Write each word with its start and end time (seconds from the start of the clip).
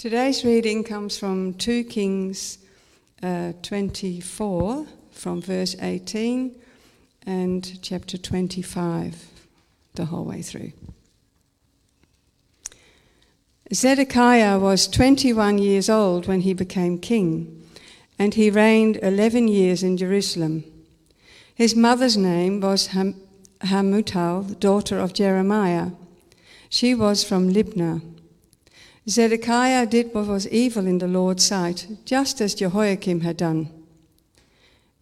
Today's 0.00 0.46
reading 0.46 0.82
comes 0.82 1.18
from 1.18 1.52
2 1.52 1.84
Kings 1.84 2.56
uh, 3.22 3.52
24, 3.60 4.86
from 5.10 5.42
verse 5.42 5.76
18, 5.78 6.58
and 7.26 7.82
chapter 7.82 8.16
25, 8.16 9.26
the 9.96 10.06
whole 10.06 10.24
way 10.24 10.40
through. 10.40 10.72
Zedekiah 13.74 14.58
was 14.58 14.88
21 14.88 15.58
years 15.58 15.90
old 15.90 16.26
when 16.26 16.40
he 16.40 16.54
became 16.54 16.98
king, 16.98 17.62
and 18.18 18.32
he 18.32 18.50
reigned 18.50 18.98
11 19.02 19.48
years 19.48 19.82
in 19.82 19.98
Jerusalem. 19.98 20.64
His 21.54 21.76
mother's 21.76 22.16
name 22.16 22.62
was 22.62 22.86
Ham- 22.86 23.20
Hamutal, 23.60 24.58
daughter 24.58 24.98
of 24.98 25.12
Jeremiah. 25.12 25.90
She 26.70 26.94
was 26.94 27.22
from 27.22 27.52
Libnah. 27.52 28.09
Zedekiah 29.08 29.86
did 29.86 30.14
what 30.14 30.26
was 30.26 30.48
evil 30.48 30.86
in 30.86 30.98
the 30.98 31.08
Lord's 31.08 31.44
sight, 31.44 31.86
just 32.04 32.40
as 32.40 32.54
Jehoiakim 32.54 33.20
had 33.20 33.36
done. 33.36 33.68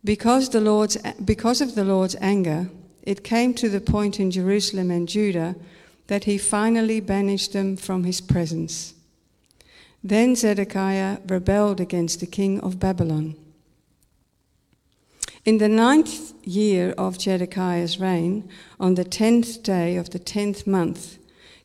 Because, 0.05 0.51
the 0.51 0.61
Lord's, 0.61 0.97
because 1.25 1.61
of 1.61 1.75
the 1.75 1.85
Lord's 1.85 2.17
anger, 2.21 2.71
it 3.03 3.25
came 3.25 3.55
to 3.55 3.69
the 3.69 3.81
point 3.81 4.21
in 4.21 4.31
Jerusalem 4.31 4.91
and 4.91 5.09
Judah 5.09 5.57
that 6.07 6.25
he 6.25 6.39
finally 6.39 7.01
banished 7.01 7.53
them 7.53 7.77
from 7.77 8.05
his 8.05 8.21
presence. 8.21 8.95
Then 10.03 10.37
Zedekiah 10.37 11.19
rebelled 11.27 11.81
against 11.81 12.21
the 12.21 12.27
king 12.27 12.61
of 12.61 12.79
Babylon. 12.79 13.35
In 15.45 15.59
the 15.59 15.69
ninth 15.69 16.35
year 16.45 16.93
of 16.93 17.21
Zedekiah's 17.21 17.99
reign, 17.99 18.49
on 18.79 18.95
the 18.95 19.05
tenth 19.05 19.63
day 19.63 19.97
of 19.97 20.11
the 20.11 20.19
tenth 20.19 20.67
month, 20.67 21.18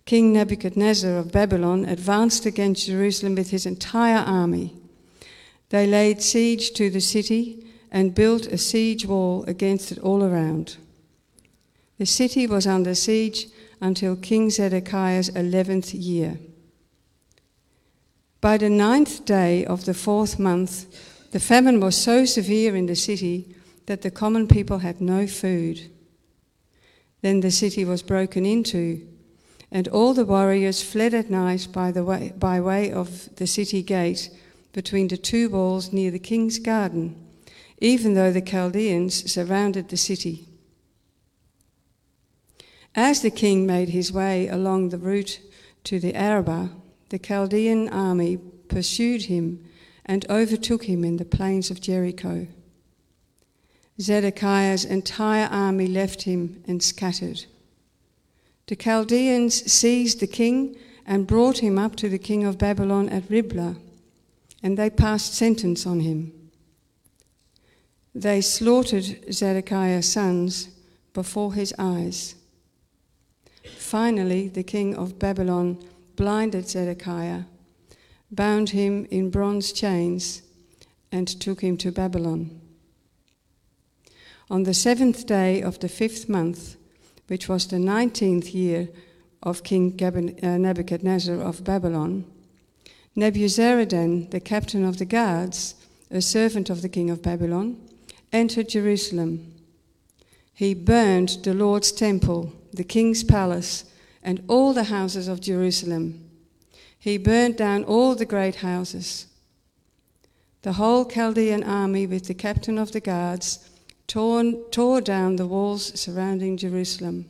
King 0.05 0.33
Nebuchadnezzar 0.33 1.17
of 1.17 1.31
Babylon 1.31 1.85
advanced 1.85 2.45
against 2.45 2.87
Jerusalem 2.87 3.35
with 3.35 3.51
his 3.51 3.65
entire 3.65 4.17
army. 4.17 4.73
They 5.69 5.87
laid 5.87 6.21
siege 6.21 6.71
to 6.73 6.89
the 6.89 7.01
city 7.01 7.65
and 7.91 8.13
built 8.13 8.47
a 8.47 8.57
siege 8.57 9.05
wall 9.05 9.43
against 9.45 9.91
it 9.91 9.99
all 9.99 10.23
around. 10.23 10.77
The 11.97 12.05
city 12.05 12.47
was 12.47 12.67
under 12.67 12.95
siege 12.95 13.47
until 13.79 14.15
King 14.15 14.49
Zedekiah's 14.49 15.29
eleventh 15.29 15.93
year. 15.93 16.37
By 18.41 18.57
the 18.57 18.69
ninth 18.69 19.23
day 19.23 19.65
of 19.65 19.85
the 19.85 19.93
fourth 19.93 20.37
month, 20.37 21.31
the 21.31 21.39
famine 21.39 21.79
was 21.79 21.95
so 21.95 22.25
severe 22.25 22.75
in 22.75 22.87
the 22.87 22.95
city 22.95 23.55
that 23.85 24.01
the 24.01 24.11
common 24.11 24.47
people 24.47 24.79
had 24.79 24.99
no 24.99 25.27
food. 25.27 25.89
Then 27.21 27.39
the 27.39 27.51
city 27.51 27.85
was 27.85 28.03
broken 28.03 28.45
into 28.45 29.07
and 29.73 29.87
all 29.87 30.13
the 30.13 30.23
warriors 30.23 30.83
fled 30.83 31.15
at 31.15 31.31
night 31.31 31.67
by, 31.73 31.91
the 31.91 32.03
way, 32.03 32.31
by 32.37 32.61
way 32.61 32.91
of 32.91 33.35
the 33.37 33.47
city 33.47 33.81
gate 33.81 34.29
between 34.71 35.07
the 35.07 35.17
two 35.17 35.49
walls 35.49 35.91
near 35.91 36.11
the 36.11 36.19
king's 36.19 36.59
garden, 36.59 37.15
even 37.79 38.13
though 38.13 38.31
the 38.31 38.41
Chaldeans 38.41 39.31
surrounded 39.31 39.89
the 39.89 39.97
city. 39.97 40.47
As 42.93 43.23
the 43.23 43.31
king 43.31 43.65
made 43.65 43.89
his 43.89 44.13
way 44.13 44.47
along 44.47 44.89
the 44.89 44.99
route 44.99 45.39
to 45.85 45.99
the 45.99 46.13
Arabah, 46.13 46.69
the 47.09 47.17
Chaldean 47.17 47.89
army 47.89 48.37
pursued 48.67 49.23
him 49.23 49.65
and 50.05 50.23
overtook 50.29 50.83
him 50.83 51.03
in 51.03 51.17
the 51.17 51.25
plains 51.25 51.71
of 51.71 51.81
Jericho. 51.81 52.47
Zedekiah's 53.99 54.85
entire 54.85 55.47
army 55.47 55.87
left 55.87 56.23
him 56.23 56.63
and 56.67 56.83
scattered. 56.83 57.45
The 58.67 58.75
Chaldeans 58.75 59.71
seized 59.71 60.19
the 60.19 60.27
king 60.27 60.77
and 61.05 61.27
brought 61.27 61.57
him 61.59 61.77
up 61.77 61.95
to 61.97 62.07
the 62.07 62.17
king 62.17 62.45
of 62.45 62.57
Babylon 62.57 63.09
at 63.09 63.29
Riblah, 63.29 63.75
and 64.61 64.77
they 64.77 64.89
passed 64.89 65.33
sentence 65.33 65.85
on 65.85 65.99
him. 65.99 66.31
They 68.15 68.41
slaughtered 68.41 69.33
Zedekiah's 69.33 70.07
sons 70.07 70.69
before 71.13 71.53
his 71.53 71.73
eyes. 71.77 72.35
Finally, 73.77 74.49
the 74.49 74.63
king 74.63 74.95
of 74.95 75.19
Babylon 75.19 75.83
blinded 76.15 76.69
Zedekiah, 76.69 77.43
bound 78.31 78.69
him 78.69 79.05
in 79.11 79.29
bronze 79.29 79.73
chains, 79.73 80.41
and 81.11 81.27
took 81.27 81.61
him 81.61 81.77
to 81.77 81.91
Babylon. 81.91 82.61
On 84.49 84.63
the 84.63 84.73
seventh 84.73 85.25
day 85.25 85.61
of 85.61 85.79
the 85.79 85.89
fifth 85.89 86.29
month, 86.29 86.75
which 87.27 87.47
was 87.47 87.67
the 87.67 87.77
19th 87.77 88.53
year 88.53 88.89
of 89.41 89.63
King 89.63 89.99
uh, 90.01 90.57
Nebuchadnezzar 90.57 91.41
of 91.41 91.63
Babylon, 91.63 92.25
Nebuzaradan, 93.15 94.31
the 94.31 94.39
captain 94.39 94.83
of 94.83 94.97
the 94.97 95.05
guards, 95.05 95.75
a 96.09 96.21
servant 96.21 96.69
of 96.69 96.81
the 96.81 96.89
king 96.89 97.09
of 97.09 97.21
Babylon, 97.21 97.77
entered 98.31 98.69
Jerusalem. 98.69 99.53
He 100.53 100.73
burned 100.73 101.39
the 101.43 101.53
Lord's 101.53 101.91
temple, 101.91 102.53
the 102.71 102.83
king's 102.83 103.23
palace, 103.23 103.85
and 104.23 104.43
all 104.47 104.73
the 104.73 104.85
houses 104.85 105.27
of 105.27 105.41
Jerusalem. 105.41 106.29
He 106.97 107.17
burned 107.17 107.57
down 107.57 107.83
all 107.83 108.15
the 108.15 108.25
great 108.25 108.55
houses. 108.55 109.27
The 110.61 110.73
whole 110.73 111.05
Chaldean 111.05 111.63
army, 111.63 112.07
with 112.07 112.27
the 112.27 112.33
captain 112.33 112.77
of 112.77 112.93
the 112.93 113.01
guards, 113.01 113.69
torn, 114.13 114.63
tore 114.69 115.01
down 115.01 115.37
the 115.37 115.47
walls 115.47 115.99
surrounding 115.99 116.55
Jerusalem. 116.55 117.25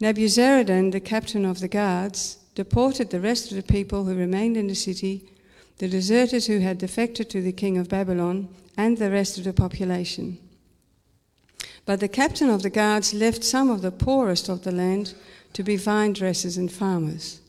Nebuzaradan, 0.00 0.92
the 0.92 1.00
captain 1.00 1.44
of 1.44 1.58
the 1.58 1.66
guards, 1.66 2.38
deported 2.54 3.10
the 3.10 3.18
rest 3.18 3.50
of 3.50 3.56
the 3.56 3.64
people 3.64 4.04
who 4.04 4.14
remained 4.14 4.56
in 4.56 4.68
the 4.68 4.74
city, 4.76 5.28
the 5.78 5.88
deserters 5.88 6.46
who 6.46 6.60
had 6.60 6.78
defected 6.78 7.28
to 7.28 7.42
the 7.42 7.50
king 7.50 7.76
of 7.76 7.88
Babylon, 7.88 8.48
and 8.76 8.98
the 8.98 9.10
rest 9.10 9.36
of 9.36 9.42
the 9.42 9.52
population. 9.52 10.38
But 11.86 11.98
the 11.98 12.06
captain 12.06 12.48
of 12.48 12.62
the 12.62 12.70
guards 12.70 13.12
left 13.12 13.42
some 13.42 13.68
of 13.68 13.82
the 13.82 13.90
poorest 13.90 14.48
of 14.48 14.62
the 14.62 14.70
land 14.70 15.14
to 15.54 15.64
be 15.64 15.74
vine 15.74 16.12
dressers 16.12 16.56
and 16.56 16.70
farmers. 16.70 17.40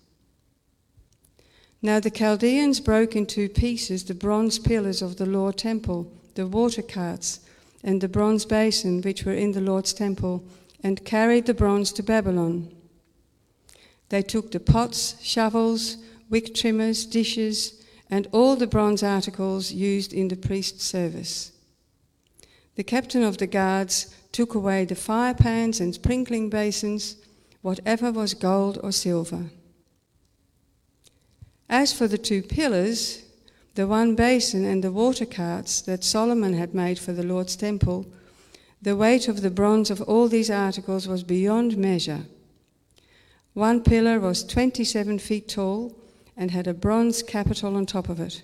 Now 1.83 1.99
the 1.99 2.09
Chaldeans 2.09 2.79
broke 2.79 3.15
into 3.15 3.47
pieces 3.47 4.03
the 4.03 4.15
bronze 4.15 4.57
pillars 4.57 5.03
of 5.03 5.17
the 5.17 5.27
law 5.27 5.51
temple, 5.51 6.11
the 6.33 6.47
water 6.47 6.81
carts, 6.81 7.41
and 7.83 8.01
the 8.01 8.09
bronze 8.09 8.45
basin 8.45 9.01
which 9.01 9.23
were 9.23 9.33
in 9.33 9.51
the 9.51 9.61
Lord's 9.61 9.93
temple, 9.93 10.43
and 10.83 11.05
carried 11.05 11.45
the 11.45 11.53
bronze 11.53 11.91
to 11.93 12.03
Babylon. 12.03 12.71
They 14.09 14.21
took 14.21 14.51
the 14.51 14.59
pots, 14.59 15.15
shovels, 15.21 15.97
wick 16.29 16.53
trimmers, 16.53 17.05
dishes, 17.05 17.83
and 18.09 18.27
all 18.31 18.55
the 18.55 18.67
bronze 18.67 19.03
articles 19.03 19.71
used 19.71 20.13
in 20.13 20.29
the 20.29 20.35
priest's 20.35 20.85
service. 20.85 21.51
The 22.75 22.83
captain 22.83 23.23
of 23.23 23.37
the 23.37 23.47
guards 23.47 24.15
took 24.31 24.53
away 24.53 24.85
the 24.85 24.95
fire 24.95 25.33
pans 25.33 25.79
and 25.79 25.95
sprinkling 25.95 26.49
basins, 26.49 27.17
whatever 27.61 28.11
was 28.11 28.33
gold 28.33 28.79
or 28.83 28.91
silver. 28.91 29.45
As 31.69 31.91
for 31.91 32.07
the 32.07 32.17
two 32.17 32.43
pillars, 32.43 33.23
the 33.77 33.85
one 33.85 34.15
basin 34.15 34.65
and 34.65 34.83
the 34.83 34.91
water 34.91 35.23
carts 35.23 35.81
that 35.81 36.03
Solomon 36.03 36.55
had 36.55 36.73
made 36.73 36.97
for 36.97 37.11
the 37.13 37.21
Lord's 37.21 37.55
temple, 37.55 38.07
the 38.81 38.95
weight 38.95 39.27
of 39.27 39.41
the 39.41 39.51
bronze 39.51 39.91
of 39.91 40.01
all 40.01 40.27
these 40.27 40.49
articles 40.49 41.07
was 41.07 41.21
beyond 41.21 41.77
measure. 41.77 42.23
One 43.53 43.83
pillar 43.83 44.19
was 44.19 44.43
27 44.43 45.19
feet 45.19 45.47
tall 45.47 45.95
and 46.35 46.49
had 46.49 46.65
a 46.65 46.73
bronze 46.73 47.21
capital 47.21 47.75
on 47.75 47.85
top 47.85 48.09
of 48.09 48.19
it. 48.19 48.41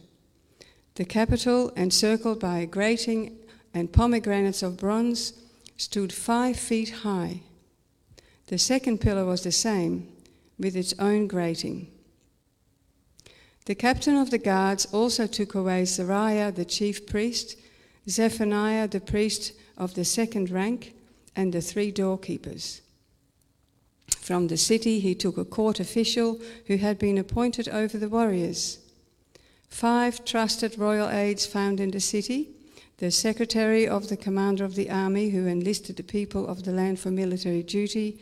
The 0.95 1.05
capital, 1.05 1.69
encircled 1.69 2.39
by 2.39 2.59
a 2.59 2.67
grating 2.67 3.35
and 3.73 3.91
pomegranates 3.91 4.61
of 4.61 4.77
bronze, 4.77 5.33
stood 5.77 6.13
five 6.13 6.57
feet 6.57 6.91
high. 7.01 7.41
The 8.47 8.59
second 8.59 9.01
pillar 9.01 9.25
was 9.25 9.41
the 9.41 9.51
same, 9.51 10.09
with 10.59 10.75
its 10.75 10.93
own 10.99 11.25
grating. 11.25 11.92
The 13.65 13.75
captain 13.75 14.15
of 14.17 14.29
the 14.29 14.37
guards 14.37 14.85
also 14.87 15.25
took 15.25 15.55
away 15.55 15.83
Seraiah 15.83 16.53
the 16.53 16.65
chief 16.65 17.05
priest, 17.05 17.57
Zephaniah 18.09 18.89
the 18.89 18.99
priest 18.99 19.53
of 19.77 19.93
the 19.93 20.03
second 20.03 20.49
rank, 20.49 20.93
and 21.35 21.53
the 21.53 21.61
three 21.61 21.91
doorkeepers. 21.91 22.81
From 24.17 24.47
the 24.47 24.57
city 24.57 24.99
he 24.99 25.15
took 25.15 25.37
a 25.37 25.45
court 25.45 25.79
official 25.79 26.39
who 26.67 26.77
had 26.77 26.99
been 26.99 27.17
appointed 27.17 27.69
over 27.69 27.97
the 27.97 28.09
warriors. 28.09 28.79
Five 29.69 30.23
trusted 30.25 30.77
royal 30.77 31.09
aides 31.09 31.45
found 31.45 31.79
in 31.79 31.91
the 31.91 31.99
city, 31.99 32.49
the 32.97 33.11
secretary 33.11 33.87
of 33.87 34.09
the 34.09 34.17
commander 34.17 34.65
of 34.65 34.75
the 34.75 34.89
army 34.89 35.29
who 35.29 35.47
enlisted 35.47 35.95
the 35.95 36.03
people 36.03 36.47
of 36.47 36.63
the 36.63 36.71
land 36.71 36.99
for 36.99 37.11
military 37.11 37.63
duty, 37.63 38.19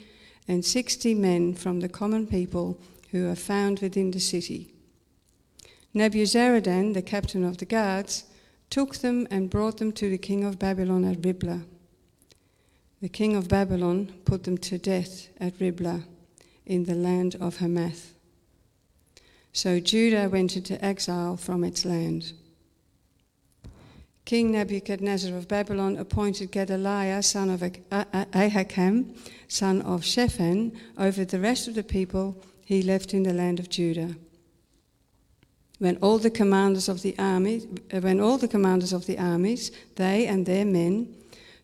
and 0.47 0.63
sixty 0.63 1.13
men 1.13 1.53
from 1.53 1.79
the 1.79 1.89
common 1.89 2.25
people 2.25 2.79
who 3.11 3.29
are 3.29 3.35
found 3.35 3.79
within 3.79 4.11
the 4.11 4.19
city. 4.19 4.73
Nebuzaradan, 5.93 6.93
the 6.93 7.01
captain 7.01 7.43
of 7.43 7.57
the 7.57 7.65
guards, 7.65 8.25
took 8.69 8.97
them 8.97 9.27
and 9.29 9.49
brought 9.49 9.77
them 9.77 9.91
to 9.91 10.09
the 10.09 10.17
king 10.17 10.43
of 10.43 10.57
Babylon 10.57 11.03
at 11.03 11.25
Riblah. 11.25 11.63
The 13.01 13.09
king 13.09 13.35
of 13.35 13.49
Babylon 13.49 14.13
put 14.25 14.43
them 14.43 14.57
to 14.59 14.77
death 14.77 15.27
at 15.39 15.59
Riblah 15.59 16.03
in 16.65 16.85
the 16.85 16.95
land 16.95 17.35
of 17.41 17.57
Hamath. 17.57 18.13
So 19.53 19.79
Judah 19.79 20.29
went 20.29 20.55
into 20.55 20.83
exile 20.83 21.35
from 21.35 21.63
its 21.63 21.83
land. 21.83 22.33
King 24.23 24.51
Nebuchadnezzar 24.51 25.35
of 25.35 25.49
Babylon 25.49 25.97
appointed 25.97 26.51
Gedaliah, 26.51 27.21
son 27.21 27.49
of 27.49 27.61
Ahikam, 27.61 29.17
son 29.49 29.81
of 29.81 30.05
Shaphan, 30.05 30.71
over 30.97 31.25
the 31.25 31.39
rest 31.39 31.67
of 31.67 31.75
the 31.75 31.83
people 31.83 32.41
he 32.63 32.81
left 32.81 33.13
in 33.13 33.23
the 33.23 33.33
land 33.33 33.59
of 33.59 33.67
Judah. 33.67 34.15
When 35.81 35.97
all 35.97 36.19
the 36.19 36.29
commanders 36.29 36.87
of 36.87 37.01
the 37.01 37.17
army, 37.17 37.61
when 37.89 38.19
all 38.19 38.37
the 38.37 38.47
commanders 38.47 38.93
of 38.93 39.07
the 39.07 39.17
armies, 39.17 39.71
they 39.95 40.27
and 40.27 40.45
their 40.45 40.63
men, 40.63 41.11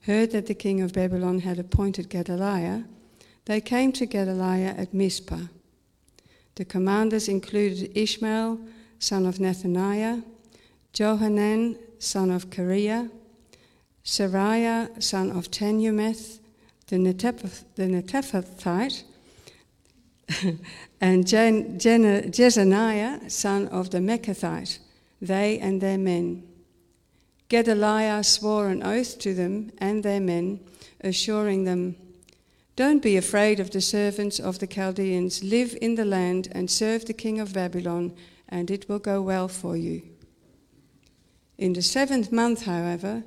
heard 0.08 0.32
that 0.32 0.48
the 0.48 0.56
king 0.56 0.82
of 0.82 0.92
Babylon 0.92 1.42
had 1.42 1.60
appointed 1.60 2.10
Gedaliah, 2.10 2.86
they 3.46 3.62
came 3.62 3.92
to 3.92 4.08
Gedaliah 4.08 4.74
at 4.76 4.92
Mizpah. 4.92 5.50
The 6.56 6.66
commanders 6.66 7.28
included 7.28 7.96
Ishmael, 7.96 8.60
son 8.98 9.28
of 9.28 9.38
Nethaniah, 9.38 10.24
Johanan, 10.94 11.78
son 12.00 12.32
of 12.32 12.50
Kareah, 12.50 13.12
Seraiah, 14.04 15.00
son 15.00 15.30
of 15.30 15.52
Tanhumeth, 15.52 16.40
the 16.88 16.96
Netophathite, 16.96 19.04
and 21.02 21.28
Jen, 21.28 21.80
Jezaniah, 21.80 23.30
son 23.30 23.68
of 23.68 23.90
the 23.92 24.00
Mechathite, 24.00 24.80
they 25.22 25.60
and 25.60 25.82
their 25.82 25.98
men. 25.98 26.44
Gedaliah 27.50 28.24
swore 28.24 28.68
an 28.68 28.84
oath 28.84 29.18
to 29.20 29.34
them 29.34 29.72
and 29.78 30.04
their 30.04 30.20
men, 30.20 30.60
assuring 31.02 31.64
them, 31.64 31.96
Don't 32.76 33.02
be 33.02 33.16
afraid 33.16 33.60
of 33.60 33.72
the 33.72 33.82
servants 33.82 34.40
of 34.40 34.60
the 34.60 34.68
Chaldeans. 34.68 35.44
Live 35.44 35.78
in 35.82 35.96
the 35.96 36.06
land 36.06 36.50
and 36.52 36.70
serve 36.70 37.06
the 37.06 37.14
king 37.14 37.40
of 37.40 37.54
Babylon, 37.54 38.14
and 38.50 38.70
it 38.70 38.90
will 38.90 39.00
go 39.00 39.22
well 39.22 39.48
for 39.48 39.78
you. 39.78 40.02
In 41.58 41.74
the 41.74 41.82
seventh 41.82 42.32
month, 42.32 42.66
however, 42.66 43.24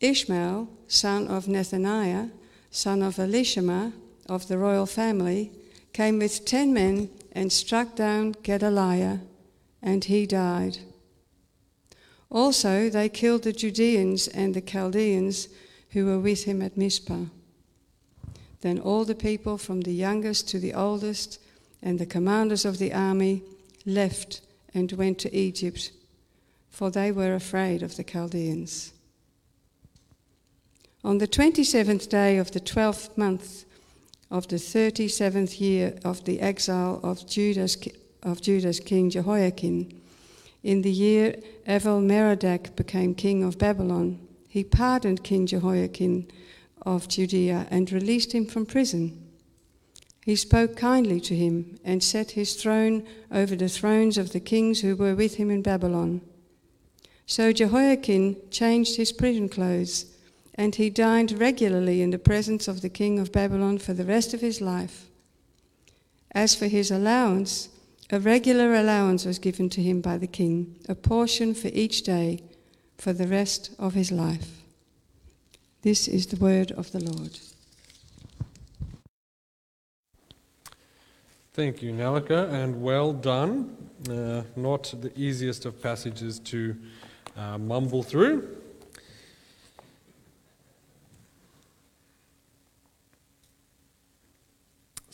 Ishmael, 0.00 0.68
son 0.86 1.26
of 1.28 1.46
Nethaniah, 1.46 2.30
son 2.70 3.02
of 3.02 3.16
Elishama, 3.16 3.92
of 4.28 4.48
the 4.48 4.58
royal 4.58 4.86
family, 4.86 5.50
came 5.92 6.18
with 6.18 6.44
ten 6.44 6.72
men 6.72 7.10
and 7.32 7.52
struck 7.52 7.94
down 7.94 8.34
Gedaliah, 8.42 9.20
and 9.82 10.04
he 10.04 10.26
died. 10.26 10.78
Also, 12.30 12.88
they 12.88 13.08
killed 13.08 13.42
the 13.42 13.52
Judeans 13.52 14.26
and 14.28 14.54
the 14.54 14.62
Chaldeans 14.62 15.48
who 15.90 16.06
were 16.06 16.18
with 16.18 16.44
him 16.44 16.62
at 16.62 16.76
Mizpah. 16.76 17.26
Then 18.62 18.78
all 18.78 19.04
the 19.04 19.14
people, 19.14 19.58
from 19.58 19.82
the 19.82 19.92
youngest 19.92 20.48
to 20.48 20.58
the 20.58 20.72
oldest, 20.72 21.38
and 21.82 21.98
the 21.98 22.06
commanders 22.06 22.64
of 22.64 22.78
the 22.78 22.92
army, 22.94 23.42
left 23.84 24.40
and 24.72 24.90
went 24.92 25.18
to 25.18 25.36
Egypt, 25.36 25.92
for 26.70 26.90
they 26.90 27.12
were 27.12 27.34
afraid 27.34 27.82
of 27.82 27.96
the 27.96 28.04
Chaldeans. 28.04 28.92
On 31.04 31.18
the 31.18 31.28
27th 31.28 32.08
day 32.08 32.38
of 32.38 32.52
the 32.52 32.60
12th 32.60 33.18
month 33.18 33.64
of 34.32 34.48
the 34.48 34.56
37th 34.56 35.60
year 35.60 35.94
of 36.04 36.24
the 36.24 36.40
exile 36.40 36.98
of 37.02 37.26
Judah's, 37.26 37.76
of 38.22 38.40
Judah's 38.40 38.80
king 38.80 39.10
Jehoiakim, 39.10 40.00
in 40.62 40.80
the 40.80 40.90
year 40.90 41.36
Evil-Merodach 41.68 42.74
became 42.74 43.14
king 43.14 43.44
of 43.44 43.58
Babylon, 43.58 44.26
he 44.48 44.64
pardoned 44.64 45.22
King 45.22 45.46
Jehoiakim 45.46 46.28
of 46.82 47.08
Judea 47.08 47.66
and 47.70 47.92
released 47.92 48.32
him 48.32 48.46
from 48.46 48.64
prison. 48.64 49.18
He 50.24 50.36
spoke 50.36 50.76
kindly 50.76 51.20
to 51.20 51.34
him 51.34 51.78
and 51.84 52.02
set 52.02 52.32
his 52.32 52.54
throne 52.54 53.06
over 53.30 53.54
the 53.54 53.68
thrones 53.68 54.16
of 54.16 54.32
the 54.32 54.40
kings 54.40 54.80
who 54.80 54.96
were 54.96 55.14
with 55.14 55.34
him 55.34 55.50
in 55.50 55.62
Babylon. 55.62 56.22
So 57.26 57.52
Jehoiakim 57.52 58.36
changed 58.50 58.96
his 58.96 59.12
prison 59.12 59.48
clothes, 59.48 60.06
and 60.54 60.74
he 60.74 60.90
dined 60.90 61.38
regularly 61.40 62.02
in 62.02 62.10
the 62.10 62.18
presence 62.18 62.68
of 62.68 62.82
the 62.82 62.88
king 62.88 63.18
of 63.18 63.32
Babylon 63.32 63.78
for 63.78 63.94
the 63.94 64.04
rest 64.04 64.34
of 64.34 64.40
his 64.40 64.60
life. 64.60 65.06
As 66.32 66.54
for 66.54 66.66
his 66.66 66.90
allowance, 66.90 67.68
a 68.10 68.20
regular 68.20 68.74
allowance 68.74 69.24
was 69.24 69.38
given 69.38 69.70
to 69.70 69.82
him 69.82 70.00
by 70.00 70.18
the 70.18 70.26
king, 70.26 70.76
a 70.88 70.94
portion 70.94 71.54
for 71.54 71.68
each 71.68 72.02
day 72.02 72.42
for 72.98 73.12
the 73.12 73.26
rest 73.26 73.70
of 73.78 73.94
his 73.94 74.12
life. 74.12 74.62
This 75.82 76.06
is 76.06 76.26
the 76.26 76.36
word 76.36 76.70
of 76.72 76.92
the 76.92 77.00
Lord. 77.00 77.38
Thank 81.54 81.82
you, 81.82 81.92
Nalika, 81.92 82.50
and 82.50 82.82
well 82.82 83.12
done. 83.12 83.76
Uh, 84.08 84.42
not 84.56 84.94
the 85.00 85.12
easiest 85.18 85.64
of 85.64 85.82
passages 85.82 86.38
to 86.40 86.76
uh, 87.36 87.58
mumble 87.58 88.02
through. 88.02 88.61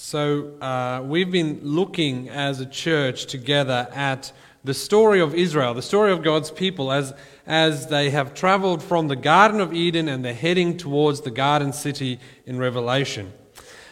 So, 0.00 0.52
uh, 0.60 1.02
we've 1.04 1.32
been 1.32 1.58
looking 1.64 2.28
as 2.28 2.60
a 2.60 2.66
church 2.66 3.26
together 3.26 3.88
at 3.92 4.30
the 4.62 4.72
story 4.72 5.20
of 5.20 5.34
Israel, 5.34 5.74
the 5.74 5.82
story 5.82 6.12
of 6.12 6.22
God's 6.22 6.52
people, 6.52 6.92
as, 6.92 7.12
as 7.48 7.88
they 7.88 8.10
have 8.10 8.32
traveled 8.32 8.80
from 8.80 9.08
the 9.08 9.16
Garden 9.16 9.60
of 9.60 9.74
Eden 9.74 10.08
and 10.08 10.24
they're 10.24 10.34
heading 10.34 10.76
towards 10.76 11.22
the 11.22 11.32
Garden 11.32 11.72
City 11.72 12.20
in 12.46 12.60
Revelation. 12.60 13.32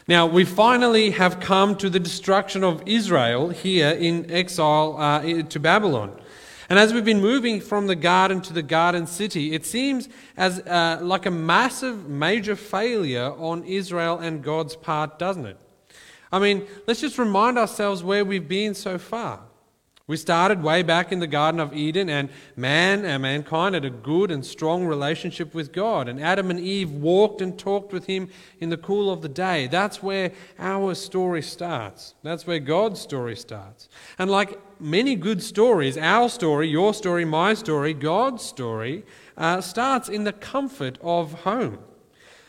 Now, 0.07 0.27
we 0.27 0.45
finally 0.45 1.11
have 1.11 1.41
come 1.41 1.75
to 1.79 1.91
the 1.91 1.99
destruction 1.99 2.63
of 2.63 2.85
Israel 2.87 3.49
here 3.49 3.91
in 3.91 4.31
exile 4.31 4.95
uh, 4.99 5.43
to 5.43 5.59
Babylon. 5.59 6.21
And 6.71 6.79
as 6.79 6.95
we've 6.95 7.05
been 7.05 7.21
moving 7.21 7.61
from 7.61 7.89
the 7.89 7.97
garden 7.97 8.41
to 8.43 8.53
the 8.53 8.63
garden 8.63 9.09
city, 9.09 9.55
it 9.55 9.67
seems 9.67 10.09
as 10.37 10.61
uh, 10.61 11.01
like 11.03 11.27
a 11.27 11.33
massive, 11.33 12.09
major 12.09 12.55
failure 12.55 13.33
on 13.37 13.65
Israel 13.65 14.19
and 14.19 14.41
God's 14.41 14.77
part, 14.77 15.19
doesn't 15.19 15.47
it? 15.47 15.59
I 16.33 16.39
mean, 16.39 16.67
let's 16.87 17.01
just 17.01 17.19
remind 17.19 17.59
ourselves 17.59 18.03
where 18.03 18.25
we've 18.25 18.49
been 18.49 18.75
so 18.75 18.99
far. 18.99 19.41
We 20.09 20.17
started 20.17 20.63
way 20.63 20.85
back 20.85 21.11
in 21.11 21.19
the 21.19 21.27
Garden 21.27 21.59
of 21.59 21.75
Eden, 21.75 22.09
and 22.09 22.29
man 22.55 23.05
and 23.05 23.23
mankind 23.23 23.75
had 23.75 23.85
a 23.85 23.91
good 23.91 24.31
and 24.31 24.47
strong 24.47 24.87
relationship 24.87 25.53
with 25.53 25.73
God. 25.73 26.07
And 26.07 26.21
Adam 26.21 26.49
and 26.49 26.61
Eve 26.61 26.93
walked 26.93 27.41
and 27.41 27.59
talked 27.59 27.93
with 27.93 28.07
Him 28.07 28.29
in 28.61 28.71
the 28.71 28.77
cool 28.77 29.11
of 29.11 29.21
the 29.21 29.29
day. 29.29 29.67
That's 29.67 30.05
where 30.05 30.31
our 30.61 30.95
story 30.95 31.43
starts. 31.43 32.15
That's 32.23 32.47
where 32.47 32.61
God's 32.61 33.01
story 33.01 33.35
starts. 33.35 33.89
And 34.17 34.31
like 34.31 34.61
many 34.81 35.17
good 35.17 35.43
stories, 35.43 35.99
our 35.99 36.29
story, 36.29 36.69
your 36.69 36.95
story, 36.95 37.25
my 37.25 37.55
story, 37.55 37.93
God's 37.93 38.45
story, 38.45 39.05
uh, 39.37 39.61
starts 39.61 40.09
in 40.09 40.23
the 40.23 40.33
comfort 40.33 40.99
of 41.03 41.33
home. 41.43 41.81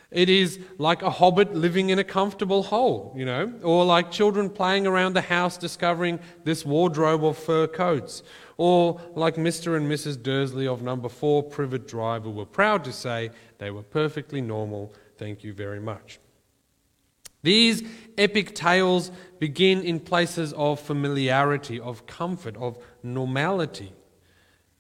It 0.10 0.30
is 0.30 0.60
like 0.78 1.02
a 1.02 1.10
hobbit 1.10 1.54
living 1.54 1.90
in 1.90 2.00
a 2.00 2.04
comfortable 2.04 2.64
hole, 2.64 3.14
you 3.16 3.26
know, 3.26 3.54
or 3.62 3.84
like 3.84 4.10
children 4.10 4.50
playing 4.50 4.88
around 4.88 5.14
the 5.14 5.22
house 5.22 5.58
discovering 5.58 6.20
this 6.46 6.66
wardrobe 6.66 7.26
of 7.26 7.38
fur 7.38 7.68
coats, 7.68 8.24
or 8.56 9.02
like 9.16 9.36
Mr. 9.36 9.76
and 9.76 9.92
Mrs. 9.92 10.22
Dursley 10.22 10.66
of 10.66 10.82
number 10.82 11.10
four 11.10 11.44
Privet 11.44 11.88
Drive, 11.88 12.24
who 12.24 12.32
were 12.32 12.46
proud 12.46 12.86
to 12.86 12.94
say 12.94 13.32
they 13.58 13.70
were 13.70 13.84
perfectly 13.84 14.40
normal. 14.40 14.94
Thank 15.18 15.44
you 15.44 15.52
very 15.54 15.82
much. 15.82 16.20
These 17.44 17.84
epic 18.18 18.56
tales 18.56 19.12
begin 19.40 19.82
in 19.82 20.00
places 20.00 20.54
of 20.54 20.80
familiarity, 20.80 21.80
of 21.80 22.06
comfort, 22.08 22.56
of 22.58 22.78
normality. 23.04 23.94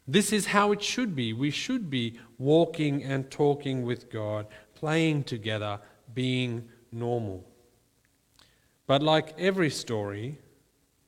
This 0.07 0.31
is 0.31 0.47
how 0.47 0.71
it 0.71 0.81
should 0.81 1.15
be. 1.15 1.33
We 1.33 1.51
should 1.51 1.89
be 1.89 2.17
walking 2.37 3.03
and 3.03 3.29
talking 3.29 3.83
with 3.83 4.09
God 4.09 4.47
playing 4.79 5.23
together, 5.23 5.79
being 6.13 6.69
normal. 6.91 7.43
But 8.85 9.01
like 9.01 9.37
every 9.39 9.69
story, 9.69 10.37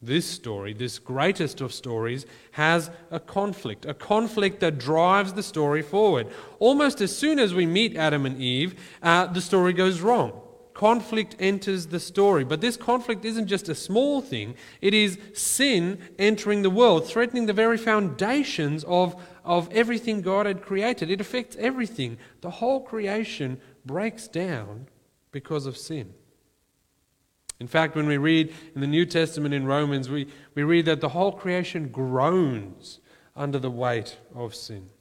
this 0.01 0.25
story, 0.25 0.73
this 0.73 0.97
greatest 0.97 1.61
of 1.61 1.71
stories, 1.71 2.25
has 2.51 2.89
a 3.11 3.19
conflict, 3.19 3.85
a 3.85 3.93
conflict 3.93 4.59
that 4.61 4.79
drives 4.79 5.33
the 5.33 5.43
story 5.43 5.81
forward. 5.81 6.27
Almost 6.59 6.99
as 7.01 7.15
soon 7.15 7.37
as 7.37 7.53
we 7.53 7.65
meet 7.65 7.95
Adam 7.95 8.25
and 8.25 8.41
Eve, 8.41 8.73
uh, 9.03 9.27
the 9.27 9.41
story 9.41 9.73
goes 9.73 10.01
wrong. 10.01 10.41
Conflict 10.79 11.35
enters 11.39 11.87
the 11.87 11.99
story. 11.99 12.45
But 12.45 12.61
this 12.61 12.77
conflict 12.77 13.25
isn't 13.25 13.47
just 13.47 13.67
a 13.67 13.75
small 13.75 14.21
thing, 14.21 14.55
it 14.79 14.93
is 14.93 15.19
sin 15.33 15.99
entering 16.17 16.61
the 16.61 16.69
world, 16.69 17.05
threatening 17.05 17.47
the 17.47 17.51
very 17.51 17.77
foundations 17.77 18.85
of 18.85 19.21
of 19.43 19.69
everything 19.73 20.21
God 20.21 20.45
had 20.45 20.61
created. 20.61 21.11
It 21.11 21.19
affects 21.19 21.57
everything. 21.59 22.17
The 22.39 22.49
whole 22.49 22.79
creation 22.79 23.59
breaks 23.85 24.29
down 24.29 24.87
because 25.33 25.65
of 25.65 25.75
sin. 25.75 26.13
In 27.59 27.67
fact, 27.67 27.97
when 27.97 28.07
we 28.07 28.15
read 28.15 28.53
in 28.73 28.79
the 28.79 28.87
New 28.87 29.05
Testament 29.05 29.53
in 29.53 29.65
Romans, 29.65 30.09
we, 30.09 30.29
we 30.55 30.63
read 30.63 30.85
that 30.85 31.01
the 31.01 31.09
whole 31.09 31.33
creation 31.33 31.89
groans 31.89 33.01
under 33.35 33.59
the 33.59 33.69
weight 33.69 34.17
of 34.33 34.55
sin. 34.55 34.91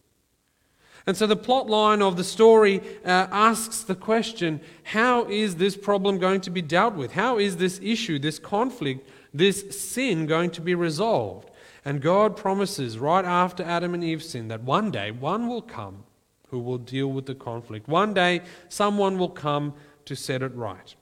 And 1.09 1.17
so 1.17 1.27
the 1.27 1.37
plot 1.37 1.71
line 1.71 2.03
of 2.03 2.19
the 2.19 2.23
story 2.23 2.83
uh, 3.03 3.29
asks 3.33 3.81
the 3.81 3.95
question 3.95 4.61
how 4.83 5.25
is 5.25 5.57
this 5.57 5.75
problem 5.75 6.19
going 6.19 6.43
to 6.43 6.51
be 6.51 6.61
dealt 6.61 6.97
with? 6.97 7.13
How 7.13 7.39
is 7.39 7.57
this 7.57 7.81
issue, 7.83 8.19
this 8.19 8.39
conflict, 8.39 9.09
this 9.33 9.81
sin 9.81 10.27
going 10.27 10.51
to 10.51 10.61
be 10.61 10.75
resolved? 10.75 11.51
And 11.83 12.03
God 12.03 12.37
promises 12.37 12.99
right 12.99 13.25
after 13.25 13.63
Adam 13.63 13.95
and 13.95 14.05
Eve 14.05 14.23
sin 14.23 14.49
that 14.49 14.65
one 14.65 14.91
day 14.91 15.11
one 15.11 15.49
will 15.49 15.63
come 15.63 16.05
who 16.49 16.59
will 16.59 16.77
deal 16.77 17.09
with 17.09 17.25
the 17.25 17.35
conflict. 17.35 17.89
One 17.89 18.13
day 18.13 18.43
someone 18.69 19.17
will 19.17 19.31
come 19.31 19.73
to 20.05 20.15
set 20.15 20.43
it 20.43 20.55
right. 20.55 20.95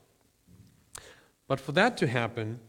But 1.48 1.58
for 1.58 1.72
that 1.72 1.96
to 1.96 2.06
happen, 2.06 2.60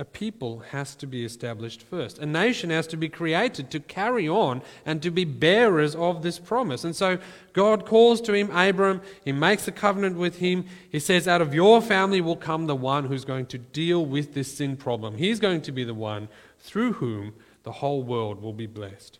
a 0.00 0.04
people 0.04 0.60
has 0.70 0.94
to 0.94 1.08
be 1.08 1.24
established 1.24 1.82
first. 1.82 2.18
A 2.20 2.26
nation 2.26 2.70
has 2.70 2.86
to 2.86 2.96
be 2.96 3.08
created 3.08 3.68
to 3.72 3.80
carry 3.80 4.28
on 4.28 4.62
and 4.86 5.02
to 5.02 5.10
be 5.10 5.24
bearers 5.24 5.96
of 5.96 6.22
this 6.22 6.38
promise. 6.38 6.84
And 6.84 6.94
so 6.94 7.18
God 7.52 7.84
calls 7.84 8.20
to 8.22 8.32
him 8.32 8.48
Abram. 8.52 9.00
He 9.24 9.32
makes 9.32 9.66
a 9.66 9.72
covenant 9.72 10.16
with 10.16 10.38
him. 10.38 10.66
He 10.88 11.00
says, 11.00 11.26
Out 11.26 11.42
of 11.42 11.52
your 11.52 11.82
family 11.82 12.20
will 12.20 12.36
come 12.36 12.68
the 12.68 12.76
one 12.76 13.06
who's 13.06 13.24
going 13.24 13.46
to 13.46 13.58
deal 13.58 14.06
with 14.06 14.34
this 14.34 14.56
sin 14.56 14.76
problem. 14.76 15.16
He's 15.16 15.40
going 15.40 15.62
to 15.62 15.72
be 15.72 15.82
the 15.82 15.94
one 15.94 16.28
through 16.60 16.94
whom 16.94 17.34
the 17.64 17.72
whole 17.72 18.04
world 18.04 18.40
will 18.40 18.52
be 18.52 18.66
blessed. 18.66 19.18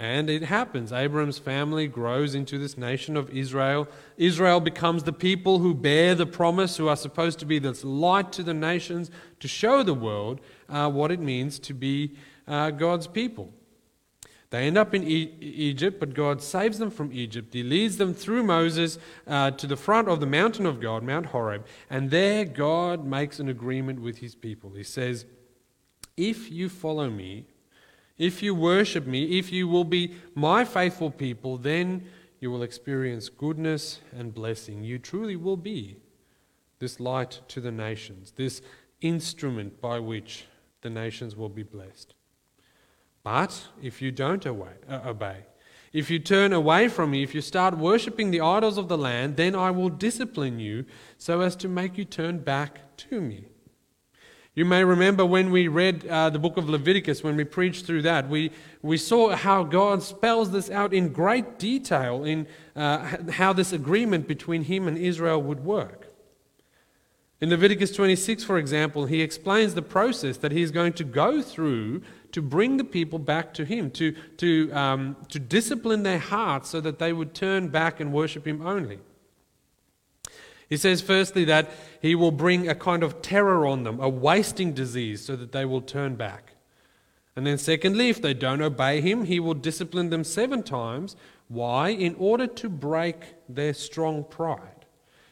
And 0.00 0.30
it 0.30 0.44
happens. 0.44 0.92
Abram's 0.92 1.40
family 1.40 1.88
grows 1.88 2.36
into 2.36 2.56
this 2.56 2.78
nation 2.78 3.16
of 3.16 3.28
Israel. 3.30 3.88
Israel 4.16 4.60
becomes 4.60 5.02
the 5.02 5.12
people 5.12 5.58
who 5.58 5.74
bear 5.74 6.14
the 6.14 6.24
promise, 6.24 6.76
who 6.76 6.86
are 6.86 6.96
supposed 6.96 7.40
to 7.40 7.44
be 7.44 7.58
this 7.58 7.82
light 7.82 8.30
to 8.32 8.44
the 8.44 8.54
nations, 8.54 9.10
to 9.40 9.48
show 9.48 9.82
the 9.82 9.94
world 9.94 10.40
uh, 10.68 10.88
what 10.88 11.10
it 11.10 11.18
means 11.18 11.58
to 11.58 11.74
be 11.74 12.16
uh, 12.46 12.70
God's 12.70 13.08
people. 13.08 13.52
They 14.50 14.66
end 14.66 14.78
up 14.78 14.94
in 14.94 15.02
e- 15.02 15.34
Egypt, 15.40 16.00
but 16.00 16.14
God 16.14 16.40
saves 16.40 16.78
them 16.78 16.90
from 16.90 17.12
Egypt. 17.12 17.52
He 17.52 17.62
leads 17.62 17.98
them 17.98 18.14
through 18.14 18.44
Moses 18.44 18.98
uh, 19.26 19.50
to 19.50 19.66
the 19.66 19.76
front 19.76 20.08
of 20.08 20.20
the 20.20 20.26
mountain 20.26 20.64
of 20.64 20.80
God, 20.80 21.02
Mount 21.02 21.26
Horeb, 21.26 21.66
and 21.90 22.10
there 22.10 22.44
God 22.44 23.04
makes 23.04 23.40
an 23.40 23.48
agreement 23.48 24.00
with 24.00 24.18
his 24.18 24.34
people. 24.34 24.70
He 24.70 24.84
says, 24.84 25.26
If 26.16 26.50
you 26.50 26.68
follow 26.70 27.10
me, 27.10 27.46
if 28.18 28.42
you 28.42 28.54
worship 28.54 29.06
me, 29.06 29.38
if 29.38 29.52
you 29.52 29.68
will 29.68 29.84
be 29.84 30.14
my 30.34 30.64
faithful 30.64 31.10
people, 31.10 31.56
then 31.56 32.04
you 32.40 32.50
will 32.50 32.62
experience 32.62 33.28
goodness 33.28 34.00
and 34.12 34.34
blessing. 34.34 34.82
You 34.82 34.98
truly 34.98 35.36
will 35.36 35.56
be 35.56 35.96
this 36.78 37.00
light 37.00 37.40
to 37.48 37.60
the 37.60 37.72
nations, 37.72 38.32
this 38.32 38.62
instrument 39.00 39.80
by 39.80 39.98
which 39.98 40.46
the 40.82 40.90
nations 40.90 41.36
will 41.36 41.48
be 41.48 41.62
blessed. 41.62 42.14
But 43.22 43.68
if 43.82 44.00
you 44.00 44.10
don't 44.10 44.46
uh, 44.46 44.52
obey, 45.04 45.44
if 45.92 46.10
you 46.10 46.18
turn 46.18 46.52
away 46.52 46.88
from 46.88 47.12
me, 47.12 47.22
if 47.22 47.34
you 47.34 47.40
start 47.40 47.78
worshipping 47.78 48.30
the 48.30 48.40
idols 48.40 48.78
of 48.78 48.88
the 48.88 48.98
land, 48.98 49.36
then 49.36 49.54
I 49.54 49.70
will 49.70 49.88
discipline 49.88 50.58
you 50.58 50.84
so 51.16 51.40
as 51.40 51.56
to 51.56 51.68
make 51.68 51.96
you 51.96 52.04
turn 52.04 52.38
back 52.38 52.96
to 53.08 53.20
me. 53.20 53.46
You 54.58 54.64
may 54.64 54.82
remember 54.82 55.24
when 55.24 55.52
we 55.52 55.68
read 55.68 56.04
uh, 56.08 56.30
the 56.30 56.40
book 56.40 56.56
of 56.56 56.68
Leviticus, 56.68 57.22
when 57.22 57.36
we 57.36 57.44
preached 57.44 57.86
through 57.86 58.02
that, 58.02 58.28
we, 58.28 58.50
we 58.82 58.96
saw 58.96 59.36
how 59.36 59.62
God 59.62 60.02
spells 60.02 60.50
this 60.50 60.68
out 60.68 60.92
in 60.92 61.12
great 61.12 61.60
detail 61.60 62.24
in 62.24 62.48
uh, 62.74 63.18
how 63.30 63.52
this 63.52 63.72
agreement 63.72 64.26
between 64.26 64.64
him 64.64 64.88
and 64.88 64.98
Israel 64.98 65.40
would 65.40 65.64
work. 65.64 66.08
In 67.40 67.50
Leviticus 67.50 67.92
26, 67.92 68.42
for 68.42 68.58
example, 68.58 69.06
he 69.06 69.22
explains 69.22 69.74
the 69.74 69.82
process 69.82 70.38
that 70.38 70.50
he's 70.50 70.72
going 70.72 70.94
to 70.94 71.04
go 71.04 71.40
through 71.40 72.02
to 72.32 72.42
bring 72.42 72.78
the 72.78 72.84
people 72.84 73.20
back 73.20 73.54
to 73.54 73.64
him, 73.64 73.92
to, 73.92 74.12
to, 74.38 74.72
um, 74.72 75.14
to 75.28 75.38
discipline 75.38 76.02
their 76.02 76.18
hearts 76.18 76.68
so 76.68 76.80
that 76.80 76.98
they 76.98 77.12
would 77.12 77.32
turn 77.32 77.68
back 77.68 78.00
and 78.00 78.12
worship 78.12 78.44
him 78.44 78.66
only. 78.66 78.98
He 80.68 80.76
says, 80.76 81.00
firstly, 81.00 81.44
that 81.46 81.70
he 82.02 82.14
will 82.14 82.30
bring 82.30 82.68
a 82.68 82.74
kind 82.74 83.02
of 83.02 83.22
terror 83.22 83.66
on 83.66 83.84
them, 83.84 84.00
a 84.00 84.08
wasting 84.08 84.72
disease, 84.74 85.24
so 85.24 85.34
that 85.36 85.52
they 85.52 85.64
will 85.64 85.80
turn 85.80 86.16
back. 86.16 86.52
And 87.34 87.46
then, 87.46 87.56
secondly, 87.56 88.08
if 88.08 88.20
they 88.20 88.34
don't 88.34 88.60
obey 88.60 89.00
him, 89.00 89.24
he 89.24 89.40
will 89.40 89.54
discipline 89.54 90.10
them 90.10 90.24
seven 90.24 90.62
times. 90.62 91.16
Why? 91.46 91.90
In 91.90 92.14
order 92.16 92.46
to 92.46 92.68
break 92.68 93.16
their 93.48 93.72
strong 93.72 94.24
pride. 94.24 94.84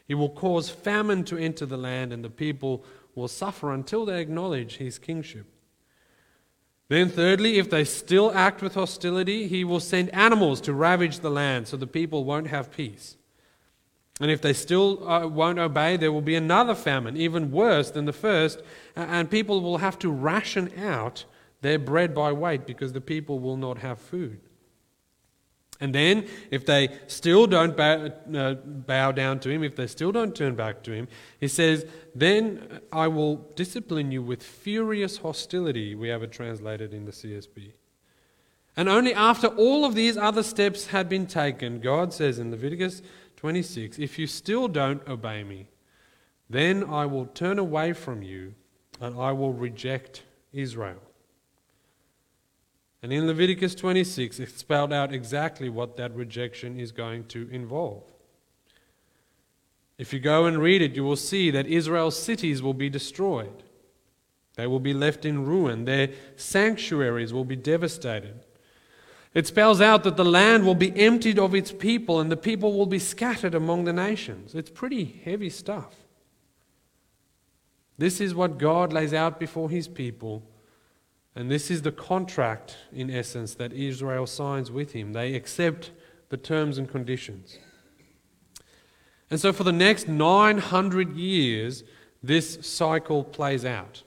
He 0.07 0.15
will 0.15 0.29
cause 0.29 0.69
famine 0.69 1.23
to 1.25 1.37
enter 1.37 1.65
the 1.65 1.77
land, 1.77 2.13
and 2.13 2.23
the 2.23 2.29
people 2.29 2.83
will 3.13 3.27
suffer 3.27 3.73
until 3.73 4.05
they 4.05 4.21
acknowledge 4.21 4.77
his 4.77 4.97
kingship. 4.97 5.45
Then, 6.87 7.09
thirdly, 7.09 7.59
if 7.59 7.69
they 7.69 7.83
still 7.83 8.31
act 8.31 8.61
with 8.61 8.75
hostility, 8.75 9.47
he 9.47 9.63
will 9.65 9.81
send 9.81 10.09
animals 10.13 10.61
to 10.61 10.73
ravage 10.73 11.19
the 11.19 11.29
land 11.29 11.67
so 11.67 11.75
the 11.75 11.85
people 11.85 12.23
won't 12.23 12.47
have 12.47 12.71
peace. 12.71 13.17
And 14.19 14.31
if 14.31 14.41
they 14.41 14.53
still 14.53 15.07
uh, 15.07 15.27
won't 15.27 15.59
obey, 15.59 15.95
there 15.95 16.11
will 16.11 16.21
be 16.21 16.35
another 16.35 16.73
famine, 16.73 17.15
even 17.17 17.51
worse 17.51 17.91
than 17.91 18.05
the 18.05 18.13
first, 18.13 18.61
and 18.95 19.29
people 19.29 19.61
will 19.61 19.77
have 19.77 19.99
to 19.99 20.11
ration 20.11 20.71
out 20.79 21.25
their 21.61 21.77
bread 21.77 22.15
by 22.15 22.31
weight 22.31 22.65
because 22.65 22.93
the 22.93 23.01
people 23.01 23.39
will 23.39 23.57
not 23.57 23.79
have 23.79 23.99
food. 23.99 24.39
And 25.79 25.93
then, 25.93 26.27
if 26.49 26.65
they 26.65 26.89
still 27.05 27.45
don't 27.45 27.77
bow, 27.77 28.11
uh, 28.35 28.55
bow, 28.55 29.11
down 29.11 29.39
to 29.41 29.49
him, 29.49 29.63
if 29.63 29.75
they 29.75 29.85
still 29.85 30.11
don't 30.11 30.35
turn 30.35 30.55
back 30.55 30.81
to 30.83 30.91
him, 30.91 31.07
he 31.39 31.47
says, 31.47 31.85
Then 32.15 32.81
I 32.91 33.07
will 33.07 33.35
discipline 33.55 34.11
you 34.11 34.23
with 34.23 34.41
furious 34.41 35.17
hostility. 35.17 35.93
We 35.93 36.07
have 36.07 36.23
it 36.23 36.31
translated 36.31 36.95
in 36.95 37.05
the 37.05 37.11
CSB. 37.11 37.73
And 38.75 38.89
only 38.89 39.13
after 39.13 39.47
all 39.47 39.85
of 39.85 39.93
these 39.93 40.17
other 40.17 40.43
steps 40.43 40.87
had 40.87 41.09
been 41.09 41.27
taken, 41.27 41.79
God 41.79 42.11
says 42.11 42.39
in 42.39 42.49
Leviticus 42.49 43.03
26 43.37 43.97
If 43.99 44.19
you 44.19 44.27
still 44.27 44.67
don't 44.67 45.07
obey 45.07 45.43
me, 45.43 45.69
then 46.49 46.83
I 46.83 47.05
will 47.05 47.27
turn 47.27 47.59
away 47.59 47.93
from 47.93 48.21
you 48.21 48.53
and 48.99 49.17
I 49.17 49.31
will 49.31 49.53
reject 49.53 50.23
Israel. 50.51 51.01
And 53.01 53.13
in 53.13 53.27
Leviticus 53.27 53.75
26, 53.75 54.39
it 54.39 54.49
spelled 54.57 54.91
out 54.91 55.13
exactly 55.13 55.69
what 55.69 55.97
that 55.97 56.15
rejection 56.15 56.79
is 56.79 56.91
going 56.91 57.25
to 57.25 57.47
involve. 57.51 58.03
If 59.97 60.13
you 60.13 60.19
go 60.19 60.45
and 60.45 60.57
read 60.59 60.81
it, 60.81 60.95
you 60.95 61.03
will 61.03 61.15
see 61.15 61.51
that 61.51 61.67
Israel's 61.67 62.21
cities 62.21 62.61
will 62.61 62.73
be 62.73 62.89
destroyed. 62.89 63.63
They 64.55 64.67
will 64.67 64.79
be 64.79 64.93
left 64.93 65.25
in 65.25 65.45
ruin. 65.45 65.85
Their 65.85 66.09
sanctuaries 66.35 67.33
will 67.33 67.45
be 67.45 67.55
devastated. 67.55 68.43
It 69.33 69.45
spells 69.45 69.81
out 69.81 70.03
that 70.03 70.17
the 70.17 70.25
land 70.25 70.65
will 70.65 70.75
be 70.75 70.97
emptied 70.99 71.37
of 71.37 71.53
its 71.53 71.71
people 71.71 72.19
and 72.19 72.31
the 72.31 72.37
people 72.37 72.73
will 72.73 72.85
be 72.85 72.99
scattered 72.99 73.53
among 73.53 73.83
the 73.83 73.93
nations. 73.93 74.55
It's 74.55 74.69
pretty 74.69 75.21
heavy 75.23 75.49
stuff. 75.49 75.95
This 77.97 78.21
is 78.21 78.33
what 78.33 78.57
God 78.57 78.93
lays 78.93 79.13
out 79.13 79.39
before 79.39 79.69
his 79.69 79.87
people. 79.87 80.43
And 81.35 81.51
this 81.51 81.69
is 81.69 81.83
the 81.83 81.91
contract, 81.91 82.77
in 82.91 83.11
essence, 83.11 83.53
that 83.55 83.73
Israel 83.73 84.25
signs 84.25 84.71
with 84.71 84.93
him. 84.93 85.13
They 85.13 85.35
accept 85.35 85.91
the 86.29 86.37
terms 86.37 86.77
and 86.77 86.89
conditions. 86.89 87.57
And 89.29 89.39
so, 89.39 89.51
for 89.51 89.63
the 89.63 89.71
next 89.71 90.07
900 90.07 91.15
years, 91.15 91.83
this 92.23 92.57
cycle 92.61 93.23
plays 93.23 93.65
out. 93.65 94.03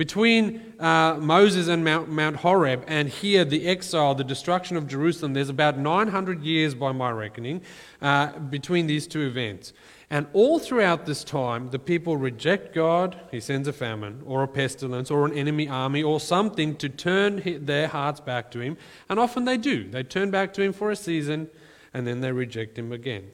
Between 0.00 0.72
uh, 0.80 1.18
Moses 1.20 1.68
and 1.68 1.84
Mount, 1.84 2.08
Mount 2.08 2.36
Horeb 2.36 2.84
and 2.86 3.06
here, 3.06 3.44
the 3.44 3.66
exile, 3.66 4.14
the 4.14 4.24
destruction 4.24 4.78
of 4.78 4.88
Jerusalem, 4.88 5.34
there's 5.34 5.50
about 5.50 5.76
900 5.76 6.42
years 6.42 6.74
by 6.74 6.90
my 6.92 7.10
reckoning 7.10 7.60
uh, 8.00 8.38
between 8.38 8.86
these 8.86 9.06
two 9.06 9.20
events. 9.20 9.74
And 10.08 10.26
all 10.32 10.58
throughout 10.58 11.04
this 11.04 11.22
time, 11.22 11.68
the 11.68 11.78
people 11.78 12.16
reject 12.16 12.74
God, 12.74 13.20
He 13.30 13.40
sends 13.40 13.68
a 13.68 13.74
famine, 13.74 14.22
or 14.24 14.42
a 14.42 14.48
pestilence, 14.48 15.10
or 15.10 15.26
an 15.26 15.34
enemy 15.34 15.68
army, 15.68 16.02
or 16.02 16.18
something 16.18 16.76
to 16.76 16.88
turn 16.88 17.66
their 17.66 17.86
hearts 17.86 18.20
back 18.20 18.50
to 18.52 18.60
Him. 18.60 18.78
And 19.10 19.20
often 19.20 19.44
they 19.44 19.58
do. 19.58 19.86
They 19.86 20.02
turn 20.02 20.30
back 20.30 20.54
to 20.54 20.62
Him 20.62 20.72
for 20.72 20.90
a 20.90 20.96
season, 20.96 21.50
and 21.92 22.06
then 22.06 22.22
they 22.22 22.32
reject 22.32 22.78
Him 22.78 22.90
again. 22.90 23.32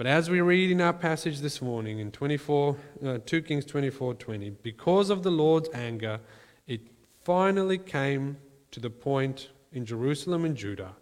But 0.00 0.06
as 0.06 0.30
we 0.30 0.40
read 0.40 0.70
in 0.70 0.80
our 0.80 0.94
passage 0.94 1.40
this 1.40 1.60
morning 1.60 1.98
in 1.98 2.10
24, 2.10 2.76
uh, 3.04 3.18
2 3.18 3.42
Kings 3.42 3.66
24:20, 3.66 4.48
because 4.62 5.10
of 5.10 5.22
the 5.22 5.30
Lord's 5.30 5.68
anger, 5.74 6.20
it 6.66 6.80
finally 7.22 7.76
came 7.76 8.38
to 8.70 8.80
the 8.80 8.88
point 8.88 9.50
in 9.72 9.84
Jerusalem 9.84 10.46
and 10.46 10.56
Judah 10.56 10.96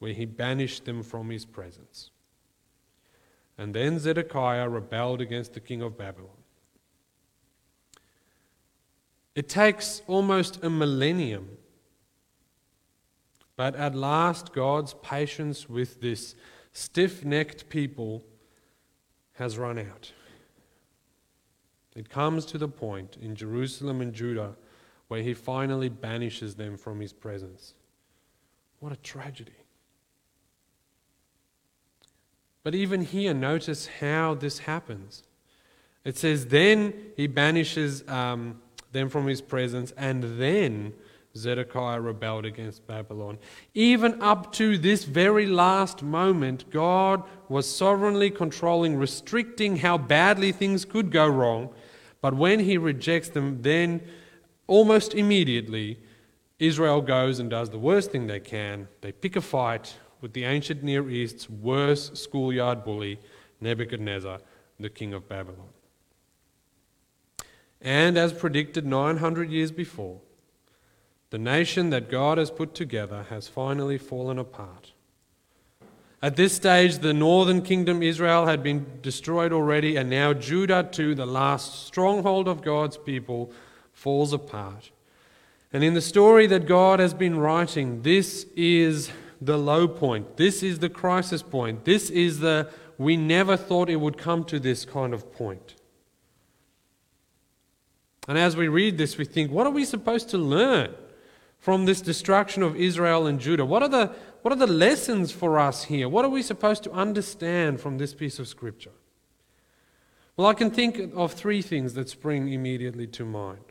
where 0.00 0.12
he 0.12 0.26
banished 0.26 0.84
them 0.84 1.02
from 1.02 1.30
his 1.30 1.46
presence. 1.46 2.10
And 3.56 3.74
then 3.74 3.98
Zedekiah 3.98 4.68
rebelled 4.68 5.22
against 5.22 5.54
the 5.54 5.60
king 5.60 5.80
of 5.80 5.96
Babylon. 5.96 6.44
It 9.34 9.48
takes 9.48 10.02
almost 10.06 10.62
a 10.62 10.68
millennium. 10.68 11.56
But 13.56 13.74
at 13.76 13.94
last, 13.94 14.52
God's 14.52 14.92
patience 14.92 15.70
with 15.70 16.02
this 16.02 16.34
stiff 16.76 17.24
necked 17.24 17.70
people 17.70 18.22
has 19.32 19.56
run 19.56 19.78
out. 19.78 20.12
It 21.94 22.10
comes 22.10 22.44
to 22.46 22.58
the 22.58 22.68
point 22.68 23.16
in 23.18 23.34
Jerusalem 23.34 24.02
and 24.02 24.12
Judah 24.12 24.56
where 25.08 25.22
he 25.22 25.32
finally 25.32 25.88
banishes 25.88 26.56
them 26.56 26.76
from 26.76 27.00
his 27.00 27.14
presence. 27.14 27.72
What 28.80 28.92
a 28.92 28.96
tragedy. 28.96 29.52
But 32.62 32.74
even 32.74 33.00
here, 33.02 33.32
notice 33.32 33.86
how 34.00 34.34
this 34.34 34.58
happens. 34.58 35.22
It 36.04 36.18
says, 36.18 36.48
Then 36.48 36.92
he 37.16 37.26
banishes 37.26 38.06
um, 38.06 38.60
them 38.92 39.08
from 39.08 39.26
his 39.26 39.40
presence, 39.40 39.92
and 39.96 40.38
then 40.38 40.92
Zedekiah 41.36 42.00
rebelled 42.00 42.44
against 42.44 42.86
Babylon. 42.86 43.38
Even 43.74 44.20
up 44.22 44.52
to 44.54 44.78
this 44.78 45.04
very 45.04 45.46
last 45.46 46.02
moment, 46.02 46.70
God 46.70 47.22
was 47.48 47.72
sovereignly 47.72 48.30
controlling, 48.30 48.96
restricting 48.96 49.76
how 49.76 49.98
badly 49.98 50.52
things 50.52 50.84
could 50.84 51.10
go 51.10 51.26
wrong. 51.26 51.70
But 52.20 52.34
when 52.34 52.60
he 52.60 52.78
rejects 52.78 53.28
them, 53.28 53.62
then 53.62 54.00
almost 54.66 55.14
immediately, 55.14 55.98
Israel 56.58 57.02
goes 57.02 57.38
and 57.38 57.50
does 57.50 57.70
the 57.70 57.78
worst 57.78 58.10
thing 58.10 58.26
they 58.26 58.40
can. 58.40 58.88
They 59.02 59.12
pick 59.12 59.36
a 59.36 59.40
fight 59.40 59.94
with 60.20 60.32
the 60.32 60.44
ancient 60.44 60.82
Near 60.82 61.08
East's 61.08 61.48
worst 61.50 62.16
schoolyard 62.16 62.84
bully, 62.84 63.20
Nebuchadnezzar, 63.60 64.40
the 64.80 64.90
king 64.90 65.12
of 65.12 65.28
Babylon. 65.28 65.68
And 67.80 68.16
as 68.16 68.32
predicted 68.32 68.86
900 68.86 69.50
years 69.50 69.70
before, 69.70 70.20
the 71.30 71.38
nation 71.38 71.90
that 71.90 72.10
God 72.10 72.38
has 72.38 72.50
put 72.50 72.74
together 72.74 73.26
has 73.30 73.48
finally 73.48 73.98
fallen 73.98 74.38
apart. 74.38 74.92
At 76.22 76.36
this 76.36 76.54
stage, 76.54 76.98
the 76.98 77.12
northern 77.12 77.62
kingdom, 77.62 78.02
Israel, 78.02 78.46
had 78.46 78.62
been 78.62 78.86
destroyed 79.02 79.52
already, 79.52 79.96
and 79.96 80.08
now 80.08 80.32
Judah, 80.32 80.88
too, 80.90 81.14
the 81.14 81.26
last 81.26 81.86
stronghold 81.86 82.48
of 82.48 82.62
God's 82.62 82.96
people, 82.96 83.52
falls 83.92 84.32
apart. 84.32 84.90
And 85.72 85.84
in 85.84 85.94
the 85.94 86.00
story 86.00 86.46
that 86.46 86.66
God 86.66 87.00
has 87.00 87.12
been 87.12 87.38
writing, 87.38 88.02
this 88.02 88.46
is 88.56 89.10
the 89.40 89.58
low 89.58 89.86
point. 89.86 90.36
This 90.36 90.62
is 90.62 90.78
the 90.78 90.88
crisis 90.88 91.42
point. 91.42 91.84
This 91.84 92.08
is 92.08 92.40
the 92.40 92.70
we 92.98 93.16
never 93.16 93.56
thought 93.56 93.90
it 93.90 93.96
would 93.96 94.16
come 94.16 94.44
to 94.44 94.58
this 94.58 94.84
kind 94.84 95.12
of 95.12 95.32
point. 95.34 95.74
And 98.26 98.38
as 98.38 98.56
we 98.56 98.68
read 98.68 98.96
this, 98.96 99.18
we 99.18 99.24
think, 99.24 99.50
what 99.50 99.66
are 99.66 99.72
we 99.72 99.84
supposed 99.84 100.30
to 100.30 100.38
learn 100.38 100.94
from 101.66 101.84
this 101.84 102.00
destruction 102.00 102.62
of 102.62 102.76
Israel 102.76 103.26
and 103.26 103.40
Judah? 103.40 103.64
What 103.64 103.82
are 103.82 103.88
the, 103.88 104.14
what 104.42 104.52
are 104.52 104.56
the 104.56 104.68
lessons 104.68 105.32
for 105.32 105.58
us 105.58 105.82
here? 105.82 106.08
What 106.08 106.24
are 106.24 106.28
we 106.28 106.40
supposed 106.40 106.84
to 106.84 106.92
understand 106.92 107.80
from 107.80 107.98
this 107.98 108.14
piece 108.14 108.38
of 108.38 108.46
scripture? 108.46 108.92
Well, 110.36 110.46
I 110.46 110.54
can 110.54 110.70
think 110.70 111.12
of 111.16 111.32
three 111.32 111.62
things 111.62 111.94
that 111.94 112.08
spring 112.08 112.52
immediately 112.52 113.08
to 113.08 113.24
mind. 113.24 113.64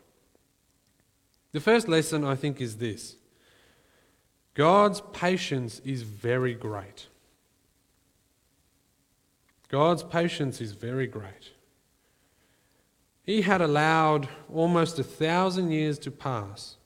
The 1.52 1.60
first 1.60 1.88
lesson, 1.88 2.22
I 2.22 2.34
think, 2.34 2.60
is 2.60 2.76
this 2.76 3.16
God's 4.52 5.00
patience 5.14 5.80
is 5.82 6.02
very 6.02 6.52
great. 6.52 7.06
God's 9.70 10.02
patience 10.02 10.60
is 10.60 10.72
very 10.72 11.06
great. 11.06 11.52
He 13.22 13.40
had 13.40 13.62
allowed 13.62 14.28
almost 14.52 14.98
a 14.98 15.02
thousand 15.02 15.70
years 15.70 15.98
to 16.00 16.10
pass 16.10 16.76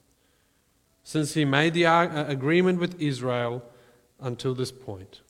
since 1.11 1.35
he 1.35 1.45
made 1.45 1.75
the 1.75 1.85
uh, 1.85 2.25
agreement 2.31 2.79
with 2.79 3.03
Israel 3.03 3.65
until 4.21 4.55
this 4.55 4.71
point. 4.71 5.23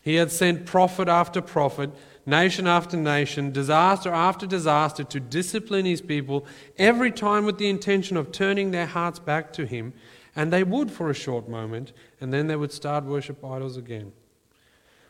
He 0.00 0.14
had 0.14 0.30
sent 0.30 0.64
prophet 0.64 1.08
after 1.08 1.42
prophet, 1.42 1.90
nation 2.24 2.68
after 2.68 2.96
nation, 2.96 3.50
disaster 3.50 4.14
after 4.14 4.46
disaster 4.46 5.02
to 5.02 5.18
discipline 5.18 5.86
his 5.86 6.00
people, 6.00 6.46
every 6.78 7.10
time 7.10 7.44
with 7.44 7.58
the 7.58 7.68
intention 7.68 8.16
of 8.16 8.30
turning 8.30 8.70
their 8.70 8.86
hearts 8.86 9.18
back 9.18 9.52
to 9.54 9.66
him. 9.66 9.92
And 10.36 10.52
they 10.52 10.62
would 10.62 10.88
for 10.88 11.10
a 11.10 11.14
short 11.14 11.48
moment, 11.48 11.92
and 12.20 12.32
then 12.32 12.46
they 12.46 12.54
would 12.54 12.70
start 12.70 13.02
worship 13.02 13.44
idols 13.44 13.76
again. 13.76 14.12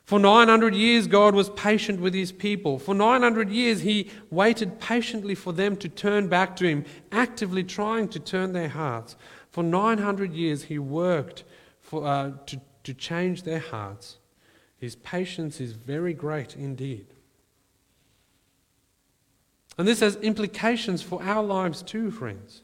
For 0.06 0.18
900 0.18 0.74
years, 0.74 1.06
God 1.06 1.34
was 1.34 1.50
patient 1.50 2.00
with 2.00 2.14
his 2.14 2.32
people. 2.32 2.78
For 2.78 2.94
900 2.94 3.50
years, 3.50 3.82
he 3.82 4.10
waited 4.30 4.80
patiently 4.80 5.34
for 5.34 5.52
them 5.52 5.76
to 5.76 5.88
turn 5.90 6.28
back 6.28 6.56
to 6.56 6.66
him, 6.66 6.86
actively 7.12 7.62
trying 7.62 8.08
to 8.08 8.18
turn 8.18 8.54
their 8.54 8.70
hearts. 8.70 9.16
For 9.58 9.64
900 9.64 10.34
years, 10.34 10.62
he 10.62 10.78
worked 10.78 11.42
for, 11.80 12.06
uh, 12.06 12.30
to, 12.46 12.60
to 12.84 12.94
change 12.94 13.42
their 13.42 13.58
hearts. 13.58 14.18
His 14.76 14.94
patience 14.94 15.60
is 15.60 15.72
very 15.72 16.14
great 16.14 16.54
indeed. 16.54 17.08
And 19.76 19.88
this 19.88 19.98
has 19.98 20.14
implications 20.18 21.02
for 21.02 21.20
our 21.24 21.42
lives 21.42 21.82
too, 21.82 22.12
friends. 22.12 22.62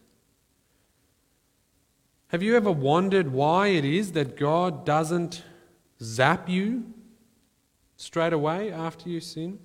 Have 2.29 2.45
you 2.45 2.55
ever 2.55 2.71
wondered 2.71 3.33
why 3.33 3.67
it 3.71 3.85
is 3.85 4.13
that 4.13 4.37
God 4.37 4.87
doesn't 4.87 5.43
zap 6.01 6.49
you 6.49 6.85
straight 7.97 8.33
away 8.33 8.71
after 8.71 9.09
you 9.09 9.19
sin? 9.19 9.59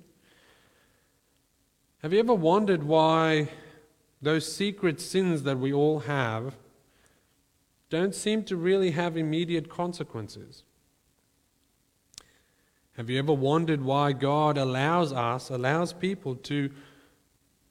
Have 2.02 2.12
you 2.12 2.22
ever 2.22 2.34
wondered 2.34 2.82
why 2.82 3.50
those 4.20 4.52
secret 4.52 5.00
sins 5.00 5.44
that 5.44 5.60
we 5.60 5.72
all 5.72 6.00
have 6.00 6.56
don't 7.90 8.14
seem 8.14 8.44
to 8.44 8.56
really 8.56 8.92
have 8.92 9.18
immediate 9.18 9.70
consequences? 9.70 10.64
Have 12.98 13.10
you 13.10 13.18
ever 13.18 13.34
wondered 13.34 13.82
why 13.82 14.12
God 14.12 14.58
allows 14.58 15.14
us, 15.14 15.50
allows 15.50 15.94
people 15.94 16.36
to 16.36 16.70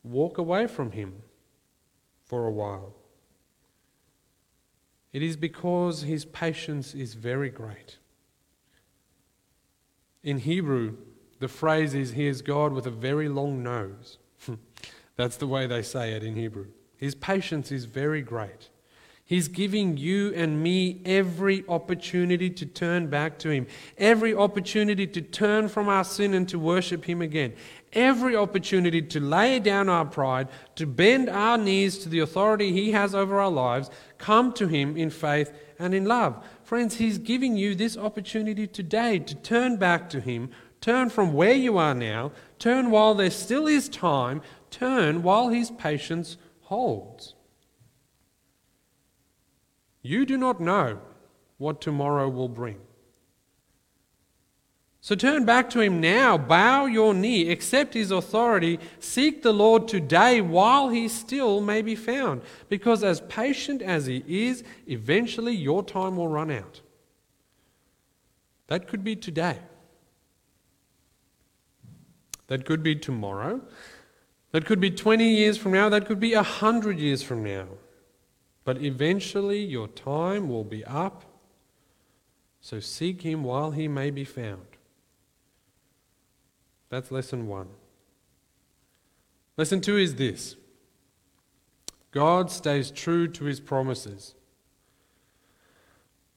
walk 0.03 0.39
away 0.39 0.67
from 0.67 0.93
Him 0.93 1.23
for 2.25 2.47
a 2.47 2.51
while? 2.51 2.95
It 5.13 5.23
is 5.23 5.37
because 5.37 6.03
His 6.03 6.25
patience 6.25 6.95
is 6.95 7.15
very 7.15 7.51
great. 7.51 7.99
In 10.23 10.39
Hebrew, 10.39 10.97
the 11.41 11.49
phrase 11.49 11.95
is, 11.95 12.13
He 12.13 12.27
is 12.27 12.43
God 12.43 12.73
with 12.73 12.87
a 12.87 12.91
very 12.91 13.29
long 13.29 13.63
nose. 13.63 14.19
That's 15.17 15.37
the 15.37 15.47
way 15.47 15.67
they 15.67 15.83
say 15.83 16.13
it 16.13 16.25
in 16.25 16.37
Hebrew. 16.37 16.67
His 16.97 17.15
patience 17.15 17.71
is 17.71 17.85
very 17.85 18.23
great. 18.23 18.71
He's 19.29 19.49
giving 19.49 19.99
you 19.99 20.33
and 20.35 20.63
me 20.63 21.03
every 21.05 21.63
opportunity 21.69 22.49
to 22.49 22.65
turn 22.65 23.09
back 23.09 23.39
to 23.41 23.51
Him, 23.51 23.67
every 23.99 24.35
opportunity 24.35 25.07
to 25.07 25.21
turn 25.21 25.69
from 25.69 25.87
our 25.87 26.05
sin 26.05 26.33
and 26.33 26.49
to 26.49 26.59
worship 26.59 27.05
Him 27.05 27.21
again, 27.21 27.53
every 27.93 28.35
opportunity 28.35 29.03
to 29.03 29.21
lay 29.21 29.59
down 29.59 29.91
our 29.91 30.07
pride, 30.07 30.49
to 30.77 30.87
bend 30.87 31.29
our 31.29 31.59
knees 31.59 31.99
to 31.99 32.09
the 32.09 32.21
authority 32.21 32.73
He 32.73 32.93
has 32.93 33.15
over 33.15 33.39
our 33.39 33.51
lives, 33.51 33.91
come 34.17 34.51
to 34.55 34.67
Him 34.67 34.97
in 34.97 35.11
faith 35.11 35.53
and 35.79 35.93
in 35.93 36.07
love. 36.07 36.43
Friends, 36.65 36.97
He's 36.97 37.19
giving 37.19 37.55
you 37.55 37.75
this 37.75 37.99
opportunity 37.99 38.67
today 38.67 39.19
to 39.19 39.35
turn 39.35 39.77
back 39.77 40.09
to 40.09 40.23
Him, 40.23 40.49
turn 40.81 41.11
from 41.11 41.35
where 41.35 41.53
you 41.53 41.77
are 41.77 41.95
now, 41.95 42.33
turn 42.59 42.91
while 42.91 43.15
there 43.15 43.29
still 43.29 43.67
is 43.67 43.91
time, 43.91 44.41
turn 44.71 45.23
while 45.23 45.51
His 45.51 45.71
patience 45.71 46.39
holds. 46.63 47.35
You 50.03 50.25
do 50.25 50.37
not 50.37 50.61
know 50.61 51.01
what 51.59 51.81
tomorrow 51.81 52.29
will 52.29 52.49
bring. 52.49 52.81
So 55.01 55.15
turn 55.15 55.45
back 55.45 55.71
to 55.71 55.81
him 55.81 56.01
now, 56.01 56.37
bow 56.37 56.87
your 56.87 57.15
knee, 57.15 57.51
accept 57.51 57.95
his 57.95 58.11
authority, 58.11 58.79
seek 58.99 59.43
the 59.43 59.53
Lord 59.53 59.89
today 59.89 60.41
while 60.41 60.89
he 60.89 61.09
still 61.09 61.61
may 61.61 61.83
be 61.83 61.95
found. 61.95 62.43
Because 62.69 63.05
as 63.05 63.21
patient 63.23 63.81
as 63.81 64.07
he 64.07 64.25
is, 64.27 64.65
eventually 64.87 65.55
your 65.55 65.83
time 65.83 66.17
will 66.17 66.29
run 66.29 66.51
out. 66.51 66.83
That 68.67 68.87
could 68.87 69.03
be 69.03 69.17
today. 69.17 69.59
That 72.49 72.65
could 72.65 72.83
be 72.83 72.95
tomorrow. 72.97 73.61
That 74.53 74.67
could 74.67 74.81
be 74.81 74.91
20 74.91 75.27
years 75.27 75.57
from 75.57 75.73
now. 75.73 75.89
That 75.89 76.07
could 76.07 76.21
be 76.21 76.35
100 76.35 76.99
years 76.99 77.23
from 77.23 77.45
now. 77.45 77.67
But 78.69 78.83
eventually 78.83 79.65
your 79.65 79.89
time 79.89 80.51
will 80.51 80.63
be 80.63 80.85
up, 80.85 81.25
so 82.61 82.81
seek 82.81 83.23
him 83.23 83.43
while 83.43 83.71
he 83.71 83.89
may 83.89 84.11
be 84.11 84.25
found. 84.25 84.67
That's 86.91 87.11
lesson 87.11 87.47
one. 87.49 87.69
Lesson 89.57 89.81
two 89.81 89.97
is 89.97 90.17
this 90.17 90.57
God 92.11 92.51
stays 92.51 92.91
true 92.91 93.27
to 93.29 93.47
his 93.47 93.59
promises. 93.59 94.35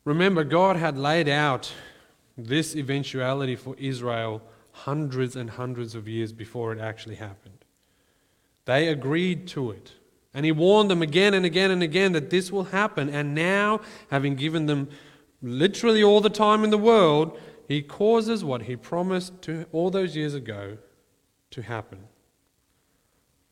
Remember, 0.06 0.46
God 0.46 0.78
had 0.78 0.98
laid 0.98 1.28
out 1.28 1.74
this 2.38 2.78
eventuality 2.78 3.58
for 3.58 3.76
Israel 3.78 4.42
hundreds 4.72 5.36
and 5.36 5.50
hundreds 5.50 5.96
of 5.96 6.08
years 6.08 6.32
before 6.32 6.72
it 6.72 6.80
actually 6.80 7.16
happened. 7.16 7.66
They 8.64 8.88
agreed 8.88 9.50
to 9.50 9.72
it. 9.72 9.96
And 10.34 10.46
he 10.46 10.52
warned 10.52 10.90
them 10.90 11.02
again 11.02 11.34
and 11.34 11.46
again 11.46 11.72
and 11.72 11.84
again 11.84 12.14
that 12.14 12.30
this 12.30 12.52
will 12.52 12.66
happen. 12.66 13.10
And 13.10 13.36
now, 13.36 13.82
having 14.10 14.36
given 14.36 14.66
them 14.66 14.90
literally 15.42 16.04
all 16.04 16.22
the 16.22 16.30
time 16.30 16.64
in 16.64 16.70
the 16.70 16.78
world, 16.78 17.38
he 17.68 17.82
causes 17.82 18.44
what 18.44 18.64
he 18.64 18.76
promised 18.76 19.42
to 19.44 19.66
all 19.72 19.90
those 19.90 20.16
years 20.16 20.34
ago 20.34 20.78
to 21.52 21.62
happen. 21.62 22.06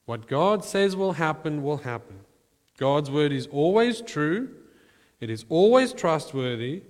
What 0.05 0.27
God 0.27 0.63
says 0.63 0.95
will 0.95 1.13
happen 1.13 1.63
will 1.63 1.77
happen. 1.77 2.21
God's 2.77 3.11
word 3.11 3.31
is 3.31 3.47
always 3.47 4.01
true, 4.01 4.49
it 5.19 5.29
is 5.29 5.45
always 5.49 5.93
trustworthy. 5.93 6.83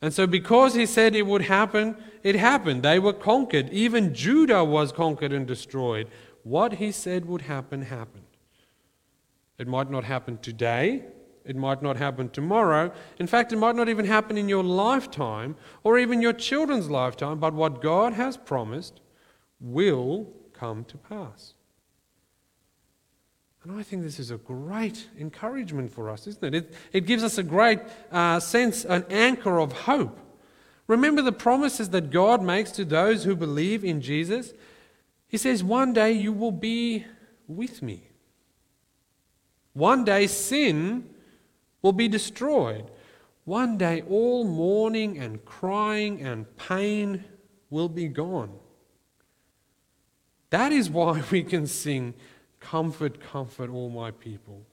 And 0.00 0.12
so, 0.12 0.26
because 0.26 0.74
he 0.74 0.84
said 0.84 1.14
it 1.14 1.26
would 1.26 1.42
happen, 1.42 1.96
it 2.22 2.34
happened. 2.34 2.82
They 2.82 2.98
were 2.98 3.14
conquered. 3.14 3.70
Even 3.70 4.14
Judah 4.14 4.62
was 4.62 4.92
conquered 4.92 5.32
and 5.32 5.46
destroyed. 5.46 6.08
What 6.42 6.74
he 6.74 6.92
said 6.92 7.24
would 7.24 7.42
happen 7.42 7.82
happened. 7.82 8.23
It 9.58 9.68
might 9.68 9.90
not 9.90 10.04
happen 10.04 10.38
today. 10.38 11.04
It 11.44 11.56
might 11.56 11.82
not 11.82 11.96
happen 11.96 12.30
tomorrow. 12.30 12.92
In 13.18 13.26
fact, 13.26 13.52
it 13.52 13.56
might 13.56 13.76
not 13.76 13.88
even 13.88 14.06
happen 14.06 14.38
in 14.38 14.48
your 14.48 14.64
lifetime 14.64 15.56
or 15.82 15.98
even 15.98 16.22
your 16.22 16.32
children's 16.32 16.88
lifetime, 16.88 17.38
but 17.38 17.52
what 17.52 17.82
God 17.82 18.14
has 18.14 18.36
promised 18.36 19.00
will 19.60 20.26
come 20.52 20.84
to 20.84 20.96
pass. 20.96 21.54
And 23.62 23.78
I 23.78 23.82
think 23.82 24.02
this 24.02 24.18
is 24.18 24.30
a 24.30 24.36
great 24.36 25.08
encouragement 25.18 25.90
for 25.90 26.10
us, 26.10 26.26
isn't 26.26 26.44
it? 26.44 26.54
It, 26.54 26.74
it 26.92 27.06
gives 27.06 27.22
us 27.22 27.38
a 27.38 27.42
great 27.42 27.80
uh, 28.12 28.40
sense, 28.40 28.84
an 28.84 29.06
anchor 29.08 29.58
of 29.58 29.72
hope. 29.72 30.18
Remember 30.86 31.22
the 31.22 31.32
promises 31.32 31.88
that 31.90 32.10
God 32.10 32.42
makes 32.42 32.70
to 32.72 32.84
those 32.84 33.24
who 33.24 33.34
believe 33.34 33.82
in 33.82 34.02
Jesus? 34.02 34.52
He 35.28 35.38
says, 35.38 35.64
One 35.64 35.94
day 35.94 36.12
you 36.12 36.32
will 36.32 36.52
be 36.52 37.06
with 37.48 37.82
me. 37.82 38.08
One 39.74 40.04
day 40.04 40.26
sin 40.26 41.08
will 41.82 41.92
be 41.92 42.08
destroyed. 42.08 42.90
One 43.44 43.76
day 43.76 44.02
all 44.08 44.44
mourning 44.44 45.18
and 45.18 45.44
crying 45.44 46.22
and 46.22 46.56
pain 46.56 47.24
will 47.68 47.90
be 47.90 48.08
gone. 48.08 48.52
That 50.50 50.72
is 50.72 50.88
why 50.88 51.22
we 51.30 51.42
can 51.42 51.66
sing 51.66 52.14
Comfort, 52.64 53.20
comfort 53.20 53.68
all 53.68 53.90
my 53.90 54.10
people. 54.10 54.64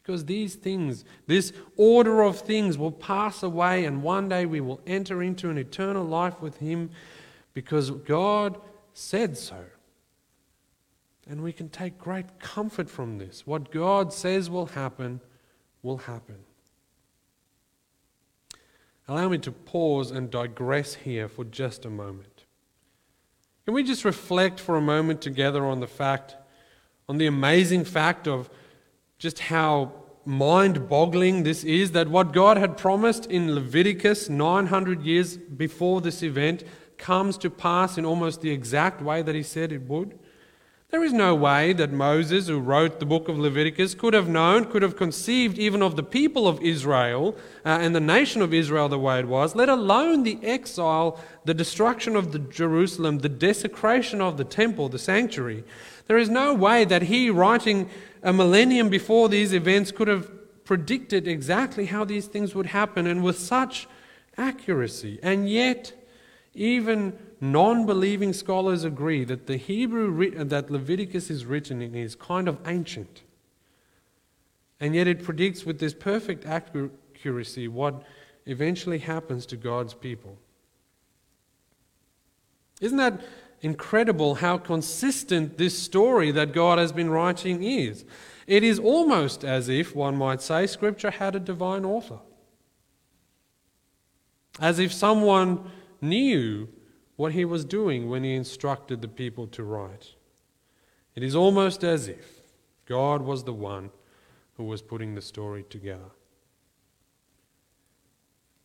Because 0.00 0.24
these 0.24 0.54
things, 0.54 1.04
this 1.26 1.52
order 1.76 2.22
of 2.22 2.38
things 2.38 2.78
will 2.78 2.92
pass 2.92 3.42
away, 3.42 3.84
and 3.84 4.04
one 4.04 4.28
day 4.28 4.46
we 4.46 4.60
will 4.60 4.80
enter 4.86 5.20
into 5.20 5.50
an 5.50 5.58
eternal 5.58 6.04
life 6.04 6.40
with 6.40 6.58
Him 6.58 6.90
because 7.54 7.90
God 7.90 8.60
said 8.94 9.36
so. 9.36 9.58
And 11.30 11.44
we 11.44 11.52
can 11.52 11.68
take 11.68 11.96
great 11.96 12.40
comfort 12.40 12.90
from 12.90 13.18
this. 13.18 13.46
What 13.46 13.70
God 13.70 14.12
says 14.12 14.50
will 14.50 14.66
happen, 14.66 15.20
will 15.80 15.98
happen. 15.98 16.38
Allow 19.06 19.28
me 19.28 19.38
to 19.38 19.52
pause 19.52 20.10
and 20.10 20.28
digress 20.28 20.94
here 20.94 21.28
for 21.28 21.44
just 21.44 21.84
a 21.84 21.90
moment. 21.90 22.44
Can 23.64 23.74
we 23.74 23.84
just 23.84 24.04
reflect 24.04 24.58
for 24.58 24.76
a 24.76 24.80
moment 24.80 25.20
together 25.20 25.64
on 25.64 25.78
the 25.78 25.86
fact 25.86 26.34
on 27.08 27.18
the 27.18 27.26
amazing 27.26 27.84
fact 27.84 28.26
of 28.28 28.50
just 29.18 29.38
how 29.40 29.92
mind 30.24 30.88
boggling 30.88 31.42
this 31.42 31.64
is 31.64 31.90
that 31.90 32.06
what 32.08 32.32
God 32.32 32.56
had 32.56 32.76
promised 32.76 33.26
in 33.26 33.52
Leviticus 33.52 34.28
900 34.28 35.02
years 35.02 35.36
before 35.36 36.00
this 36.00 36.22
event 36.22 36.62
comes 36.98 37.36
to 37.38 37.50
pass 37.50 37.98
in 37.98 38.04
almost 38.04 38.42
the 38.42 38.50
exact 38.50 39.02
way 39.02 39.22
that 39.22 39.34
He 39.34 39.42
said 39.42 39.72
it 39.72 39.82
would. 39.82 40.19
There 40.90 41.04
is 41.04 41.12
no 41.12 41.36
way 41.36 41.72
that 41.74 41.92
Moses, 41.92 42.48
who 42.48 42.58
wrote 42.58 42.98
the 42.98 43.06
book 43.06 43.28
of 43.28 43.38
Leviticus, 43.38 43.94
could 43.94 44.12
have 44.12 44.28
known, 44.28 44.64
could 44.64 44.82
have 44.82 44.96
conceived 44.96 45.56
even 45.56 45.82
of 45.82 45.94
the 45.94 46.02
people 46.02 46.48
of 46.48 46.60
Israel 46.60 47.36
uh, 47.64 47.78
and 47.80 47.94
the 47.94 48.00
nation 48.00 48.42
of 48.42 48.52
Israel 48.52 48.88
the 48.88 48.98
way 48.98 49.20
it 49.20 49.28
was, 49.28 49.54
let 49.54 49.68
alone 49.68 50.24
the 50.24 50.40
exile, 50.42 51.20
the 51.44 51.54
destruction 51.54 52.16
of 52.16 52.32
the 52.32 52.40
Jerusalem, 52.40 53.18
the 53.18 53.28
desecration 53.28 54.20
of 54.20 54.36
the 54.36 54.42
temple, 54.42 54.88
the 54.88 54.98
sanctuary. 54.98 55.62
There 56.08 56.18
is 56.18 56.28
no 56.28 56.54
way 56.54 56.84
that 56.84 57.02
he, 57.02 57.30
writing 57.30 57.88
a 58.24 58.32
millennium 58.32 58.88
before 58.88 59.28
these 59.28 59.52
events, 59.52 59.92
could 59.92 60.08
have 60.08 60.28
predicted 60.64 61.28
exactly 61.28 61.86
how 61.86 62.04
these 62.04 62.26
things 62.26 62.52
would 62.52 62.66
happen 62.66 63.06
and 63.06 63.22
with 63.22 63.38
such 63.38 63.86
accuracy. 64.36 65.20
And 65.22 65.48
yet, 65.48 65.92
even 66.52 67.16
non-believing 67.40 68.32
scholars 68.32 68.84
agree 68.84 69.24
that 69.24 69.46
the 69.46 69.56
Hebrew 69.56 70.32
uh, 70.38 70.44
that 70.44 70.70
Leviticus 70.70 71.30
is 71.30 71.46
written 71.46 71.80
in 71.80 71.94
is 71.94 72.14
kind 72.14 72.48
of 72.48 72.58
ancient. 72.66 73.22
And 74.78 74.94
yet 74.94 75.06
it 75.06 75.22
predicts 75.22 75.64
with 75.64 75.78
this 75.78 75.94
perfect 75.94 76.46
accuracy 76.46 77.68
what 77.68 78.02
eventually 78.46 78.98
happens 78.98 79.46
to 79.46 79.56
God's 79.56 79.94
people. 79.94 80.38
Isn't 82.80 82.98
that 82.98 83.20
incredible 83.60 84.36
how 84.36 84.56
consistent 84.56 85.58
this 85.58 85.78
story 85.78 86.30
that 86.30 86.52
God 86.52 86.78
has 86.78 86.92
been 86.92 87.10
writing 87.10 87.62
is? 87.62 88.04
It 88.46 88.64
is 88.64 88.78
almost 88.78 89.44
as 89.44 89.68
if, 89.68 89.94
one 89.94 90.16
might 90.16 90.40
say, 90.40 90.66
Scripture 90.66 91.10
had 91.10 91.36
a 91.36 91.40
divine 91.40 91.84
author. 91.84 92.18
As 94.58 94.78
if 94.78 94.92
someone 94.92 95.70
knew 96.00 96.68
what 97.20 97.32
he 97.32 97.44
was 97.44 97.66
doing 97.66 98.08
when 98.08 98.24
he 98.24 98.34
instructed 98.34 99.02
the 99.02 99.06
people 99.06 99.46
to 99.46 99.62
write. 99.62 100.14
It 101.14 101.22
is 101.22 101.36
almost 101.36 101.84
as 101.84 102.08
if 102.08 102.40
God 102.86 103.20
was 103.20 103.44
the 103.44 103.52
one 103.52 103.90
who 104.56 104.64
was 104.64 104.80
putting 104.80 105.14
the 105.14 105.20
story 105.20 105.62
together. 105.68 106.12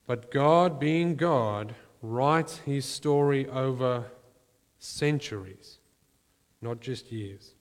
But 0.08 0.32
God, 0.32 0.80
being 0.80 1.18
God, 1.18 1.76
writes 2.02 2.60
his 2.60 2.86
story 2.86 3.46
over 3.50 4.06
centuries, 4.80 5.80
not 6.62 6.80
just 6.80 7.12
years. 7.12 7.56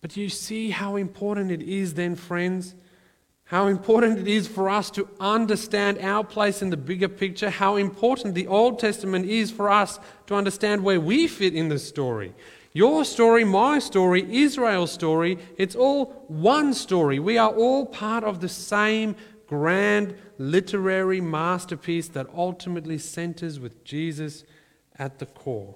But 0.00 0.16
you 0.16 0.30
see 0.30 0.70
how 0.70 0.96
important 0.96 1.50
it 1.50 1.60
is, 1.60 1.92
then, 1.92 2.14
friends, 2.14 2.74
how 3.50 3.66
important 3.66 4.16
it 4.16 4.28
is 4.28 4.46
for 4.46 4.70
us 4.70 4.92
to 4.92 5.08
understand 5.18 5.98
our 5.98 6.22
place 6.22 6.62
in 6.62 6.70
the 6.70 6.76
bigger 6.76 7.08
picture, 7.08 7.50
how 7.50 7.74
important 7.74 8.32
the 8.32 8.46
Old 8.46 8.78
Testament 8.78 9.26
is 9.26 9.50
for 9.50 9.68
us 9.68 9.98
to 10.28 10.36
understand 10.36 10.84
where 10.84 11.00
we 11.00 11.26
fit 11.26 11.52
in 11.52 11.68
the 11.68 11.80
story. 11.80 12.32
Your 12.72 13.04
story, 13.04 13.42
my 13.42 13.80
story, 13.80 14.24
Israel's 14.32 14.92
story, 14.92 15.36
it's 15.58 15.74
all 15.74 16.24
one 16.28 16.72
story. 16.72 17.18
We 17.18 17.38
are 17.38 17.50
all 17.50 17.86
part 17.86 18.22
of 18.22 18.38
the 18.38 18.48
same 18.48 19.16
grand 19.48 20.14
literary 20.38 21.20
masterpiece 21.20 22.06
that 22.06 22.28
ultimately 22.32 22.98
centers 22.98 23.58
with 23.58 23.82
Jesus 23.82 24.44
at 24.96 25.18
the 25.18 25.26
core. 25.26 25.74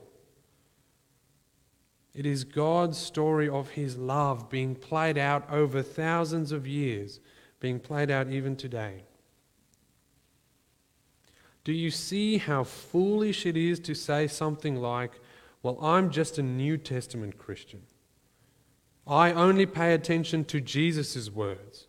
It 2.14 2.24
is 2.24 2.44
God's 2.44 2.98
story 2.98 3.48
of 3.48 3.70
his 3.70 3.96
love 3.96 4.48
being 4.48 4.76
played 4.76 5.18
out 5.18 5.50
over 5.50 5.82
thousands 5.82 6.52
of 6.52 6.68
years 6.68 7.18
being 7.64 7.81
played 7.81 8.11
out 8.11 8.29
even 8.29 8.55
today. 8.55 9.05
Do 11.64 11.72
you 11.72 11.90
see 11.90 12.37
how 12.37 12.62
foolish 12.62 13.46
it 13.46 13.57
is 13.57 13.81
to 13.81 13.94
say 13.94 14.27
something 14.27 14.77
like, 14.77 15.12
Well, 15.62 15.79
I'm 15.81 16.11
just 16.11 16.37
a 16.37 16.42
New 16.42 16.77
Testament 16.77 17.38
Christian. 17.38 17.81
I 19.07 19.33
only 19.33 19.64
pay 19.64 19.94
attention 19.94 20.44
to 20.44 20.61
Jesus' 20.61 21.31
words. 21.31 21.87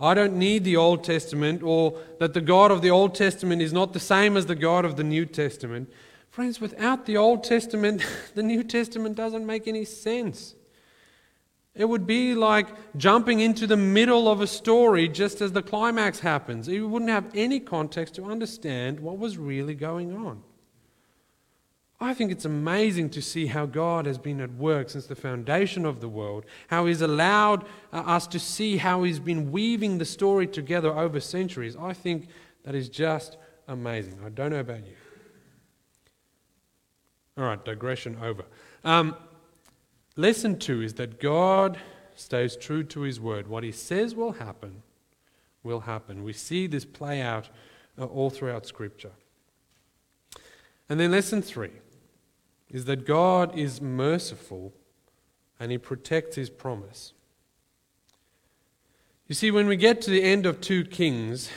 I 0.00 0.14
don't 0.14 0.38
need 0.38 0.64
the 0.64 0.78
Old 0.78 1.04
Testament, 1.04 1.62
or 1.62 2.00
that 2.18 2.32
the 2.32 2.40
God 2.40 2.70
of 2.70 2.80
the 2.80 2.90
Old 2.90 3.14
Testament 3.14 3.60
is 3.60 3.74
not 3.74 3.92
the 3.92 4.00
same 4.00 4.38
as 4.38 4.46
the 4.46 4.54
God 4.54 4.86
of 4.86 4.96
the 4.96 5.04
New 5.04 5.26
Testament. 5.26 5.92
Friends, 6.30 6.62
without 6.62 7.04
the 7.04 7.18
Old 7.18 7.44
Testament, 7.44 8.02
the 8.34 8.42
New 8.42 8.64
Testament 8.64 9.16
doesn't 9.16 9.44
make 9.44 9.68
any 9.68 9.84
sense. 9.84 10.54
It 11.78 11.88
would 11.88 12.08
be 12.08 12.34
like 12.34 12.66
jumping 12.96 13.38
into 13.38 13.66
the 13.66 13.76
middle 13.76 14.28
of 14.28 14.40
a 14.40 14.48
story 14.48 15.08
just 15.08 15.40
as 15.40 15.52
the 15.52 15.62
climax 15.62 16.18
happens. 16.18 16.66
You 16.66 16.88
wouldn't 16.88 17.10
have 17.10 17.30
any 17.34 17.60
context 17.60 18.16
to 18.16 18.24
understand 18.24 18.98
what 18.98 19.16
was 19.16 19.38
really 19.38 19.74
going 19.74 20.14
on. 20.14 20.42
I 22.00 22.14
think 22.14 22.32
it's 22.32 22.44
amazing 22.44 23.10
to 23.10 23.22
see 23.22 23.46
how 23.46 23.66
God 23.66 24.06
has 24.06 24.18
been 24.18 24.40
at 24.40 24.52
work 24.54 24.90
since 24.90 25.06
the 25.06 25.14
foundation 25.14 25.84
of 25.84 26.00
the 26.00 26.08
world, 26.08 26.44
how 26.66 26.86
He's 26.86 27.00
allowed 27.00 27.64
uh, 27.92 27.98
us 27.98 28.26
to 28.28 28.40
see 28.40 28.76
how 28.76 29.04
He's 29.04 29.20
been 29.20 29.52
weaving 29.52 29.98
the 29.98 30.04
story 30.04 30.48
together 30.48 30.92
over 30.92 31.20
centuries. 31.20 31.76
I 31.76 31.92
think 31.92 32.28
that 32.64 32.74
is 32.74 32.88
just 32.88 33.36
amazing. 33.68 34.18
I 34.24 34.30
don't 34.30 34.50
know 34.50 34.60
about 34.60 34.84
you. 34.84 34.94
All 37.36 37.44
right, 37.44 37.64
digression 37.64 38.18
over. 38.20 38.44
Um, 38.84 39.16
Lesson 40.18 40.58
two 40.58 40.82
is 40.82 40.94
that 40.94 41.20
God 41.20 41.78
stays 42.16 42.56
true 42.56 42.82
to 42.82 43.02
his 43.02 43.20
word. 43.20 43.46
What 43.46 43.62
he 43.62 43.70
says 43.70 44.16
will 44.16 44.32
happen, 44.32 44.82
will 45.62 45.78
happen. 45.78 46.24
We 46.24 46.32
see 46.32 46.66
this 46.66 46.84
play 46.84 47.22
out 47.22 47.48
uh, 47.96 48.06
all 48.06 48.28
throughout 48.28 48.66
Scripture. 48.66 49.12
And 50.88 50.98
then 50.98 51.12
lesson 51.12 51.40
three 51.40 51.70
is 52.68 52.86
that 52.86 53.06
God 53.06 53.56
is 53.56 53.80
merciful 53.80 54.72
and 55.60 55.70
he 55.70 55.78
protects 55.78 56.34
his 56.34 56.50
promise. 56.50 57.12
You 59.28 59.36
see, 59.36 59.52
when 59.52 59.68
we 59.68 59.76
get 59.76 60.02
to 60.02 60.10
the 60.10 60.24
end 60.24 60.46
of 60.46 60.60
2 60.60 60.86
Kings, 60.86 61.48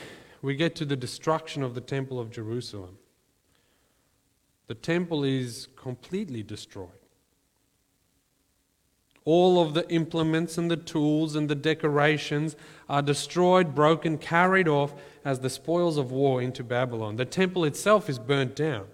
we 0.43 0.55
get 0.55 0.75
to 0.75 0.85
the 0.85 0.95
destruction 0.95 1.63
of 1.63 1.73
the 1.73 1.81
Temple 1.81 2.19
of 2.19 2.29
Jerusalem. 2.29 2.99
The 4.67 4.75
temple 4.75 5.23
is 5.23 5.67
completely 5.75 6.43
destroyed. 6.43 7.00
All 9.23 9.61
of 9.61 9.73
the 9.73 9.87
implements 9.89 10.57
and 10.57 10.71
the 10.71 10.77
tools 10.77 11.35
and 11.35 11.47
the 11.49 11.55
decorations 11.55 12.55
are 12.89 13.01
destroyed, 13.01 13.75
broken, 13.75 14.17
carried 14.17 14.67
off 14.67 14.93
as 15.23 15.39
the 15.39 15.49
spoils 15.49 15.97
of 15.97 16.11
war 16.11 16.41
into 16.41 16.63
Babylon. 16.63 17.17
The 17.17 17.25
temple 17.25 17.63
itself 17.65 18.09
is 18.09 18.17
burnt 18.17 18.55
down. 18.55 18.87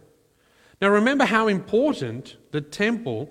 Now, 0.82 0.90
remember 0.90 1.26
how 1.26 1.48
important 1.48 2.36
the 2.52 2.62
temple 2.62 3.30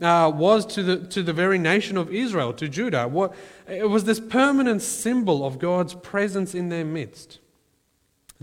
uh, 0.00 0.30
was 0.34 0.64
to 0.66 0.82
the, 0.82 0.96
to 1.08 1.22
the 1.22 1.32
very 1.32 1.58
nation 1.58 1.96
of 1.96 2.12
Israel, 2.12 2.52
to 2.54 2.68
Judah. 2.68 3.08
What, 3.08 3.34
it 3.68 3.88
was 3.88 4.04
this 4.04 4.20
permanent 4.20 4.82
symbol 4.82 5.44
of 5.44 5.58
God's 5.58 5.94
presence 5.94 6.54
in 6.54 6.68
their 6.68 6.84
midst. 6.84 7.38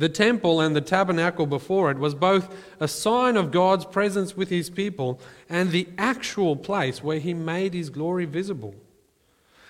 The 0.02 0.10
temple 0.10 0.60
and 0.60 0.76
the 0.76 0.82
tabernacle 0.82 1.46
before 1.46 1.92
it 1.92 2.00
was 2.00 2.16
both 2.16 2.52
a 2.80 2.88
sign 2.88 3.38
of 3.38 3.52
God's 3.52 3.86
presence 3.86 4.36
with 4.36 4.50
his 4.50 4.68
people 4.68 5.22
and 5.48 5.70
the 5.70 5.88
actual 5.96 6.56
place 6.56 7.04
where 7.04 7.20
he 7.20 7.36
made 7.36 7.76
his 7.76 7.92
glory 7.92 8.26
visible. 8.26 8.74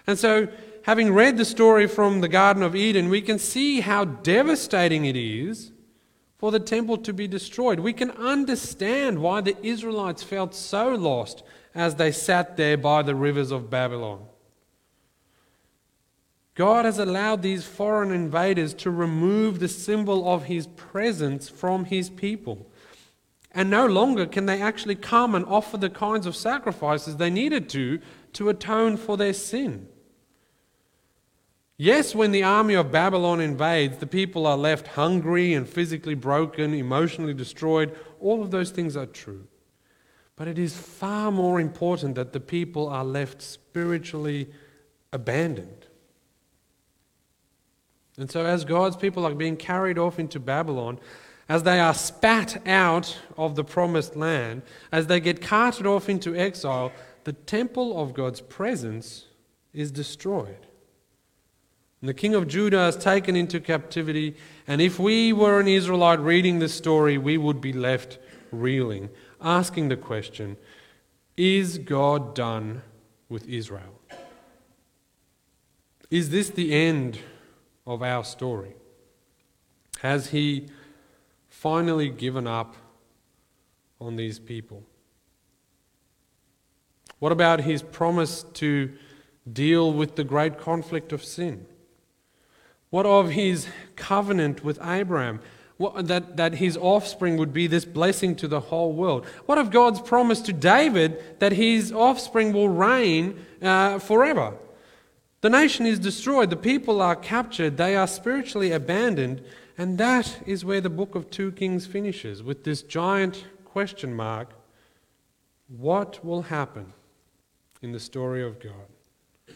And 0.07 0.17
so, 0.17 0.47
having 0.83 1.13
read 1.13 1.35
the 1.35 1.43
story 1.43 1.85
from 1.85 2.21
the 2.21 2.29
Garden 2.29 2.63
of 2.63 2.77
Eden, 2.77 3.09
we 3.09 3.19
can 3.21 3.39
see 3.39 3.81
how 3.81 4.05
devastating 4.05 5.03
it 5.03 5.17
is 5.17 5.73
for 6.37 6.49
the 6.49 6.61
temple 6.61 6.95
to 6.99 7.11
be 7.11 7.27
destroyed. 7.27 7.81
We 7.81 7.91
can 7.91 8.11
understand 8.11 9.19
why 9.19 9.41
the 9.41 9.57
Israelites 9.61 10.23
felt 10.23 10.55
so 10.55 10.95
lost 10.95 11.43
as 11.75 11.95
they 11.95 12.13
sat 12.13 12.55
there 12.55 12.77
by 12.77 13.01
the 13.01 13.15
rivers 13.15 13.51
of 13.51 13.69
Babylon. 13.69 14.21
God 16.61 16.85
has 16.85 16.99
allowed 16.99 17.41
these 17.41 17.65
foreign 17.65 18.11
invaders 18.11 18.75
to 18.75 18.91
remove 18.91 19.57
the 19.57 19.67
symbol 19.67 20.31
of 20.31 20.43
his 20.43 20.67
presence 20.67 21.49
from 21.49 21.85
his 21.85 22.07
people. 22.07 22.69
And 23.51 23.71
no 23.71 23.87
longer 23.87 24.27
can 24.27 24.45
they 24.45 24.61
actually 24.61 24.93
come 24.93 25.33
and 25.33 25.43
offer 25.45 25.77
the 25.77 25.89
kinds 25.89 26.27
of 26.27 26.35
sacrifices 26.35 27.17
they 27.17 27.31
needed 27.31 27.67
to 27.69 27.99
to 28.33 28.49
atone 28.49 28.97
for 28.97 29.17
their 29.17 29.33
sin. 29.33 29.87
Yes, 31.77 32.13
when 32.13 32.31
the 32.31 32.43
army 32.43 32.75
of 32.75 32.91
Babylon 32.91 33.41
invades, 33.41 33.97
the 33.97 34.05
people 34.05 34.45
are 34.45 34.55
left 34.55 34.85
hungry 34.89 35.55
and 35.55 35.67
physically 35.67 36.13
broken, 36.13 36.75
emotionally 36.75 37.33
destroyed. 37.33 37.97
All 38.19 38.43
of 38.43 38.51
those 38.51 38.69
things 38.69 38.95
are 38.95 39.07
true. 39.07 39.47
But 40.35 40.47
it 40.47 40.59
is 40.59 40.77
far 40.77 41.31
more 41.31 41.59
important 41.59 42.13
that 42.13 42.33
the 42.33 42.39
people 42.39 42.87
are 42.87 43.03
left 43.03 43.41
spiritually 43.41 44.51
abandoned. 45.11 45.80
And 48.17 48.29
so, 48.29 48.45
as 48.45 48.65
God's 48.65 48.95
people 48.95 49.25
are 49.25 49.33
being 49.33 49.57
carried 49.57 49.97
off 49.97 50.19
into 50.19 50.39
Babylon, 50.39 50.99
as 51.47 51.63
they 51.63 51.79
are 51.79 51.93
spat 51.93 52.65
out 52.67 53.17
of 53.37 53.55
the 53.55 53.63
promised 53.63 54.15
land, 54.15 54.61
as 54.91 55.07
they 55.07 55.19
get 55.19 55.41
carted 55.41 55.85
off 55.85 56.09
into 56.09 56.35
exile, 56.35 56.91
the 57.23 57.33
temple 57.33 57.99
of 58.01 58.13
God's 58.13 58.41
presence 58.41 59.27
is 59.73 59.91
destroyed. 59.91 60.67
And 62.01 62.09
the 62.09 62.13
king 62.13 62.33
of 62.33 62.47
Judah 62.47 62.87
is 62.87 62.95
taken 62.95 63.35
into 63.35 63.59
captivity, 63.59 64.35
and 64.67 64.81
if 64.81 64.97
we 64.97 65.33
were 65.33 65.59
an 65.59 65.67
Israelite 65.67 66.19
reading 66.19 66.59
this 66.59 66.73
story, 66.73 67.17
we 67.17 67.37
would 67.37 67.61
be 67.61 67.73
left 67.73 68.17
reeling, 68.51 69.09
asking 69.41 69.89
the 69.89 69.97
question 69.97 70.57
Is 71.37 71.77
God 71.77 72.33
done 72.33 72.81
with 73.29 73.47
Israel? 73.47 73.99
Is 76.09 76.29
this 76.31 76.49
the 76.49 76.73
end 76.73 77.19
of 77.85 78.01
our 78.01 78.23
story? 78.23 78.75
Has 79.99 80.29
he 80.29 80.67
finally 81.49 82.09
given 82.09 82.47
up 82.47 82.75
on 83.99 84.15
these 84.15 84.39
people? 84.39 84.83
What 87.19 87.31
about 87.31 87.61
his 87.61 87.83
promise 87.83 88.43
to 88.53 88.91
deal 89.51 89.93
with 89.93 90.15
the 90.15 90.23
great 90.23 90.57
conflict 90.57 91.13
of 91.13 91.23
sin? 91.23 91.67
What 92.89 93.05
of 93.05 93.29
his 93.29 93.67
covenant 93.95 94.63
with 94.63 94.79
Abraham? 94.83 95.39
What, 95.77 96.07
that, 96.07 96.37
that 96.37 96.55
his 96.55 96.77
offspring 96.77 97.37
would 97.37 97.53
be 97.53 97.67
this 97.67 97.85
blessing 97.85 98.35
to 98.37 98.47
the 98.47 98.59
whole 98.59 98.91
world. 98.91 99.25
What 99.45 99.57
of 99.57 99.71
God's 99.71 100.01
promise 100.01 100.41
to 100.41 100.53
David 100.53 101.39
that 101.39 101.53
his 101.53 101.91
offspring 101.91 102.53
will 102.53 102.69
reign 102.69 103.43
uh, 103.61 103.99
forever? 103.99 104.57
The 105.41 105.49
nation 105.49 105.87
is 105.87 105.97
destroyed, 105.97 106.51
the 106.51 106.55
people 106.55 107.01
are 107.01 107.15
captured, 107.15 107.77
they 107.77 107.95
are 107.95 108.07
spiritually 108.07 108.71
abandoned, 108.71 109.43
and 109.75 109.97
that 109.97 110.39
is 110.45 110.63
where 110.63 110.81
the 110.81 110.89
book 110.89 111.15
of 111.15 111.31
2 111.31 111.53
Kings 111.53 111.87
finishes 111.87 112.43
with 112.43 112.63
this 112.63 112.83
giant 112.83 113.45
question 113.65 114.13
mark 114.13 114.53
what 115.67 116.23
will 116.23 116.43
happen 116.43 116.93
in 117.81 117.91
the 117.91 117.99
story 117.99 118.43
of 118.43 118.59
God? 118.59 119.55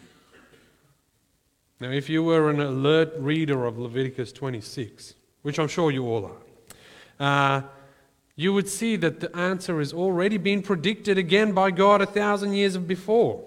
Now, 1.79 1.91
if 1.91 2.09
you 2.09 2.23
were 2.23 2.49
an 2.49 2.61
alert 2.61 3.13
reader 3.17 3.65
of 3.65 3.77
Leviticus 3.77 4.31
26, 4.31 5.13
which 5.41 5.59
I'm 5.59 5.67
sure 5.67 5.91
you 5.91 6.05
all 6.05 6.25
are, 6.25 6.37
uh, 7.19 7.61
you 8.37 8.53
would 8.53 8.69
see 8.69 8.95
that 8.95 9.19
the 9.19 9.35
answer 9.35 9.79
has 9.79 9.93
already 9.93 10.37
been 10.37 10.61
predicted 10.61 11.17
again 11.17 11.51
by 11.51 11.71
God 11.71 12.01
a 12.01 12.05
thousand 12.05 12.53
years 12.53 12.77
before. 12.77 13.43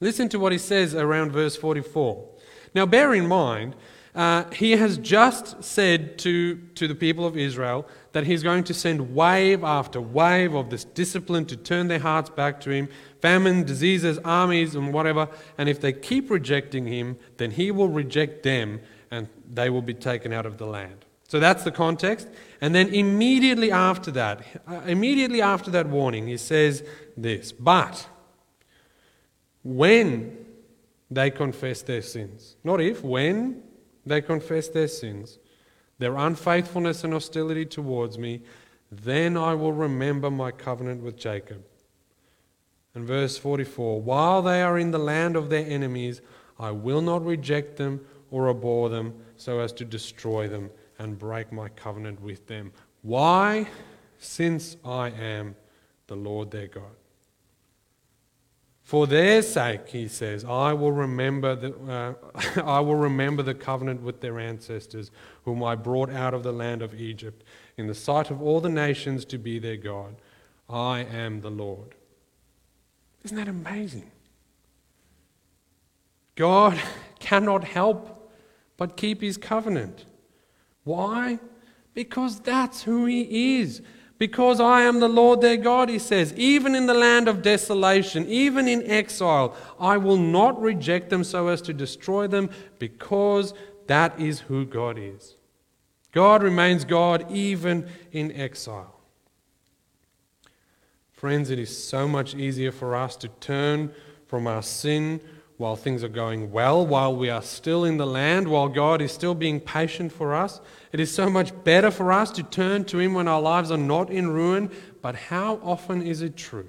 Listen 0.00 0.28
to 0.28 0.38
what 0.38 0.52
he 0.52 0.58
says 0.58 0.94
around 0.94 1.32
verse 1.32 1.56
44. 1.56 2.28
Now, 2.74 2.84
bear 2.84 3.14
in 3.14 3.26
mind, 3.26 3.74
uh, 4.14 4.44
he 4.50 4.72
has 4.72 4.96
just 4.98 5.62
said 5.62 6.18
to, 6.18 6.56
to 6.74 6.88
the 6.88 6.94
people 6.94 7.26
of 7.26 7.36
Israel 7.36 7.86
that 8.12 8.24
he's 8.24 8.42
going 8.42 8.64
to 8.64 8.74
send 8.74 9.14
wave 9.14 9.62
after 9.62 10.00
wave 10.00 10.54
of 10.54 10.70
this 10.70 10.84
discipline 10.84 11.44
to 11.46 11.56
turn 11.56 11.88
their 11.88 11.98
hearts 11.98 12.30
back 12.30 12.60
to 12.62 12.70
him 12.70 12.88
famine, 13.20 13.64
diseases, 13.64 14.18
armies, 14.24 14.74
and 14.74 14.92
whatever. 14.92 15.28
And 15.58 15.68
if 15.68 15.80
they 15.80 15.92
keep 15.92 16.30
rejecting 16.30 16.86
him, 16.86 17.18
then 17.38 17.50
he 17.50 17.70
will 17.70 17.88
reject 17.88 18.42
them 18.42 18.80
and 19.10 19.28
they 19.52 19.68
will 19.68 19.82
be 19.82 19.94
taken 19.94 20.32
out 20.32 20.46
of 20.46 20.58
the 20.58 20.66
land. 20.66 21.04
So 21.28 21.40
that's 21.40 21.64
the 21.64 21.72
context. 21.72 22.28
And 22.60 22.74
then 22.74 22.88
immediately 22.88 23.72
after 23.72 24.10
that, 24.12 24.46
uh, 24.66 24.80
immediately 24.86 25.42
after 25.42 25.70
that 25.72 25.88
warning, 25.88 26.26
he 26.26 26.36
says 26.36 26.84
this 27.16 27.52
But 27.52 28.06
when 29.66 30.46
they 31.10 31.28
confess 31.28 31.82
their 31.82 32.02
sins. 32.02 32.54
Not 32.62 32.80
if, 32.80 33.02
when 33.02 33.62
they 34.04 34.20
confess 34.20 34.68
their 34.68 34.86
sins, 34.86 35.38
their 35.98 36.16
unfaithfulness 36.16 37.02
and 37.02 37.12
hostility 37.12 37.66
towards 37.66 38.16
me, 38.16 38.42
then 38.92 39.36
I 39.36 39.54
will 39.54 39.72
remember 39.72 40.30
my 40.30 40.52
covenant 40.52 41.02
with 41.02 41.16
Jacob. 41.16 41.64
And 42.94 43.04
verse 43.04 43.38
44 43.38 44.00
While 44.00 44.40
they 44.42 44.62
are 44.62 44.78
in 44.78 44.92
the 44.92 44.98
land 44.98 45.34
of 45.34 45.50
their 45.50 45.66
enemies, 45.66 46.20
I 46.60 46.70
will 46.70 47.02
not 47.02 47.24
reject 47.26 47.76
them 47.76 48.06
or 48.30 48.48
abhor 48.48 48.88
them 48.88 49.14
so 49.36 49.58
as 49.58 49.72
to 49.74 49.84
destroy 49.84 50.46
them 50.48 50.70
and 50.98 51.18
break 51.18 51.50
my 51.52 51.68
covenant 51.70 52.20
with 52.20 52.46
them. 52.46 52.72
Why? 53.02 53.68
Since 54.18 54.76
I 54.84 55.10
am 55.10 55.56
the 56.06 56.16
Lord 56.16 56.52
their 56.52 56.68
God. 56.68 56.95
For 58.86 59.08
their 59.08 59.42
sake, 59.42 59.88
he 59.88 60.06
says, 60.06 60.44
I 60.44 60.72
will 60.72 60.92
remember 60.92 61.56
the, 61.56 61.74
uh, 61.90 62.62
I 62.64 62.78
will 62.78 62.94
remember 62.94 63.42
the 63.42 63.52
covenant 63.52 64.00
with 64.00 64.20
their 64.20 64.38
ancestors, 64.38 65.10
whom 65.44 65.64
I 65.64 65.74
brought 65.74 66.08
out 66.08 66.34
of 66.34 66.44
the 66.44 66.52
land 66.52 66.82
of 66.82 66.94
Egypt, 66.94 67.42
in 67.76 67.88
the 67.88 67.96
sight 67.96 68.30
of 68.30 68.40
all 68.40 68.60
the 68.60 68.68
nations 68.68 69.24
to 69.24 69.38
be 69.38 69.58
their 69.58 69.76
God. 69.76 70.14
I 70.70 71.00
am 71.00 71.40
the 71.40 71.50
Lord. 71.50 71.96
Isn't 73.24 73.36
that 73.36 73.48
amazing? 73.48 74.08
God 76.36 76.80
cannot 77.18 77.64
help 77.64 78.30
but 78.76 78.96
keep 78.96 79.20
his 79.20 79.36
covenant. 79.36 80.04
Why? 80.84 81.40
Because 81.92 82.38
that's 82.38 82.84
who 82.84 83.06
he 83.06 83.58
is. 83.58 83.82
Because 84.18 84.60
I 84.60 84.82
am 84.82 85.00
the 85.00 85.08
Lord 85.08 85.42
their 85.42 85.58
God, 85.58 85.90
he 85.90 85.98
says, 85.98 86.32
even 86.34 86.74
in 86.74 86.86
the 86.86 86.94
land 86.94 87.28
of 87.28 87.42
desolation, 87.42 88.26
even 88.26 88.66
in 88.66 88.82
exile, 88.90 89.54
I 89.78 89.98
will 89.98 90.16
not 90.16 90.60
reject 90.60 91.10
them 91.10 91.22
so 91.22 91.48
as 91.48 91.60
to 91.62 91.74
destroy 91.74 92.26
them, 92.26 92.48
because 92.78 93.52
that 93.88 94.18
is 94.18 94.40
who 94.40 94.64
God 94.64 94.98
is. 94.98 95.34
God 96.12 96.42
remains 96.42 96.86
God 96.86 97.30
even 97.30 97.88
in 98.10 98.32
exile. 98.32 98.94
Friends, 101.12 101.50
it 101.50 101.58
is 101.58 101.84
so 101.84 102.08
much 102.08 102.34
easier 102.34 102.72
for 102.72 102.96
us 102.96 103.16
to 103.16 103.28
turn 103.28 103.92
from 104.26 104.46
our 104.46 104.62
sin 104.62 105.20
while 105.58 105.76
things 105.76 106.04
are 106.04 106.08
going 106.08 106.52
well, 106.52 106.86
while 106.86 107.16
we 107.16 107.30
are 107.30 107.42
still 107.42 107.84
in 107.84 107.96
the 107.96 108.06
land, 108.06 108.46
while 108.48 108.68
God 108.68 109.00
is 109.00 109.10
still 109.10 109.34
being 109.34 109.58
patient 109.58 110.12
for 110.12 110.34
us. 110.34 110.60
It 110.92 111.00
is 111.00 111.14
so 111.14 111.30
much 111.30 111.52
better 111.64 111.90
for 111.90 112.12
us 112.12 112.30
to 112.32 112.42
turn 112.42 112.84
to 112.86 112.98
Him 112.98 113.14
when 113.14 113.26
our 113.26 113.40
lives 113.40 113.70
are 113.70 113.78
not 113.78 114.10
in 114.10 114.28
ruin. 114.28 114.70
But 115.00 115.14
how 115.14 115.56
often 115.62 116.02
is 116.02 116.20
it 116.20 116.36
true 116.36 116.68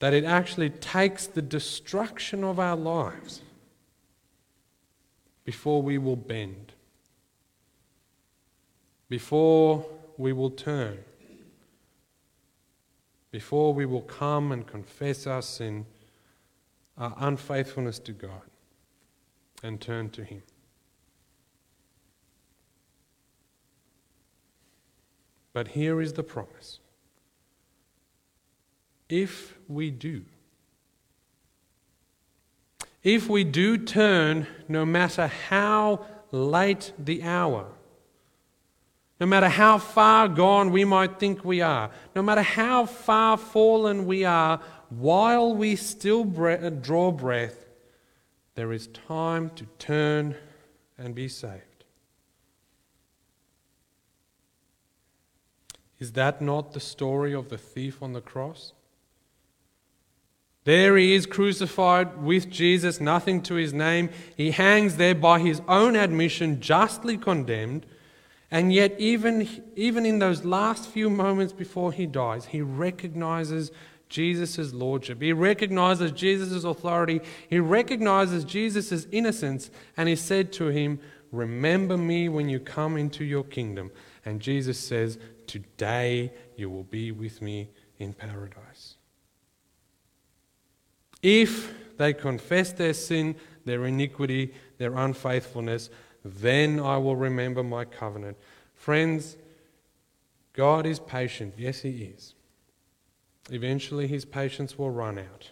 that 0.00 0.12
it 0.12 0.24
actually 0.24 0.70
takes 0.70 1.26
the 1.26 1.42
destruction 1.42 2.42
of 2.42 2.58
our 2.58 2.76
lives 2.76 3.42
before 5.44 5.80
we 5.80 5.96
will 5.96 6.16
bend, 6.16 6.72
before 9.08 9.86
we 10.16 10.32
will 10.32 10.50
turn, 10.50 10.98
before 13.30 13.72
we 13.72 13.86
will 13.86 14.02
come 14.02 14.50
and 14.50 14.66
confess 14.66 15.24
our 15.28 15.42
sin? 15.42 15.86
Our 16.96 17.14
unfaithfulness 17.18 17.98
to 18.00 18.12
God 18.12 18.42
and 19.62 19.80
turn 19.80 20.10
to 20.10 20.24
Him. 20.24 20.42
But 25.52 25.68
here 25.68 26.00
is 26.00 26.14
the 26.14 26.22
promise 26.22 26.80
if 29.08 29.56
we 29.68 29.90
do. 29.90 30.24
If 33.02 33.28
we 33.28 33.44
do 33.44 33.76
turn, 33.76 34.46
no 34.66 34.84
matter 34.86 35.26
how 35.26 36.06
late 36.32 36.92
the 36.98 37.22
hour, 37.22 37.66
no 39.20 39.26
matter 39.26 39.48
how 39.48 39.78
far 39.78 40.26
gone 40.26 40.72
we 40.72 40.84
might 40.84 41.20
think 41.20 41.44
we 41.44 41.60
are, 41.60 41.90
no 42.16 42.22
matter 42.22 42.42
how 42.42 42.86
far 42.86 43.36
fallen 43.36 44.06
we 44.06 44.24
are, 44.24 44.60
while 44.90 45.54
we 45.54 45.76
still 45.76 46.24
bre- 46.24 46.68
draw 46.68 47.10
breath, 47.10 47.66
there 48.54 48.72
is 48.72 48.86
time 48.88 49.50
to 49.56 49.66
turn 49.78 50.36
and 50.96 51.14
be 51.14 51.28
saved. 51.28 51.84
Is 55.98 56.12
that 56.12 56.40
not 56.42 56.72
the 56.72 56.80
story 56.80 57.34
of 57.34 57.48
the 57.48 57.58
thief 57.58 58.02
on 58.02 58.12
the 58.12 58.20
cross? 58.20 58.72
There 60.64 60.96
he 60.96 61.14
is 61.14 61.26
crucified 61.26 62.22
with 62.22 62.50
Jesus, 62.50 63.00
nothing 63.00 63.42
to 63.42 63.54
his 63.54 63.72
name. 63.72 64.08
He 64.36 64.50
hangs 64.50 64.96
there 64.96 65.14
by 65.14 65.38
his 65.40 65.60
own 65.68 65.94
admission, 65.94 66.60
justly 66.60 67.18
condemned. 67.18 67.84
And 68.50 68.72
yet, 68.72 68.94
even, 68.98 69.48
even 69.76 70.06
in 70.06 70.20
those 70.20 70.44
last 70.44 70.88
few 70.88 71.10
moments 71.10 71.52
before 71.52 71.92
he 71.92 72.06
dies, 72.06 72.46
he 72.46 72.62
recognizes 72.62 73.70
Jesus' 74.14 74.72
lordship. 74.72 75.20
He 75.20 75.32
recognizes 75.32 76.12
Jesus' 76.12 76.62
authority. 76.62 77.20
He 77.50 77.58
recognizes 77.58 78.44
Jesus' 78.44 79.08
innocence. 79.10 79.72
And 79.96 80.08
he 80.08 80.14
said 80.14 80.52
to 80.52 80.68
him, 80.68 81.00
Remember 81.32 81.96
me 81.96 82.28
when 82.28 82.48
you 82.48 82.60
come 82.60 82.96
into 82.96 83.24
your 83.24 83.42
kingdom. 83.42 83.90
And 84.24 84.40
Jesus 84.40 84.78
says, 84.78 85.18
Today 85.48 86.32
you 86.56 86.70
will 86.70 86.84
be 86.84 87.10
with 87.10 87.42
me 87.42 87.70
in 87.98 88.12
paradise. 88.12 88.94
If 91.20 91.74
they 91.96 92.12
confess 92.12 92.70
their 92.70 92.94
sin, 92.94 93.34
their 93.64 93.84
iniquity, 93.84 94.54
their 94.78 94.94
unfaithfulness, 94.96 95.90
then 96.24 96.78
I 96.78 96.98
will 96.98 97.16
remember 97.16 97.64
my 97.64 97.84
covenant. 97.84 98.36
Friends, 98.76 99.36
God 100.52 100.86
is 100.86 101.00
patient. 101.00 101.54
Yes, 101.58 101.80
He 101.80 102.12
is. 102.16 102.33
Eventually, 103.50 104.06
His 104.06 104.24
patience 104.24 104.78
will 104.78 104.90
run 104.90 105.18
out. 105.18 105.50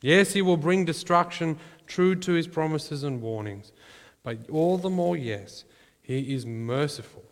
Yes, 0.00 0.32
He 0.32 0.42
will 0.42 0.56
bring 0.56 0.84
destruction 0.84 1.58
true 1.86 2.14
to 2.16 2.32
His 2.32 2.46
promises 2.46 3.02
and 3.02 3.20
warnings. 3.20 3.72
But 4.22 4.48
all 4.50 4.78
the 4.78 4.90
more, 4.90 5.16
yes, 5.16 5.64
He 6.00 6.34
is 6.34 6.46
merciful. 6.46 7.24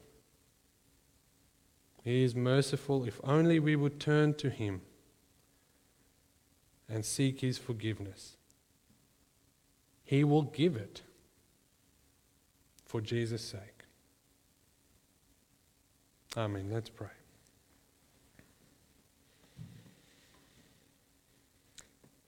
He 2.05 2.25
is 2.25 2.35
merciful 2.35 3.05
if 3.05 3.21
only 3.25 3.59
we 3.59 3.77
would 3.77 4.01
turn 4.01 4.35
to 4.35 4.51
Him 4.51 4.83
and 6.89 7.05
seek 7.05 7.41
His 7.41 7.59
forgiveness. 7.59 8.37
He 10.05 10.25
will 10.25 10.43
give 10.43 10.77
it 10.77 11.03
for 12.87 13.03
Jesus' 13.03 13.45
sake. 13.45 13.85
Amen. 16.37 16.71
Let's 16.73 16.89
pray. 16.89 17.18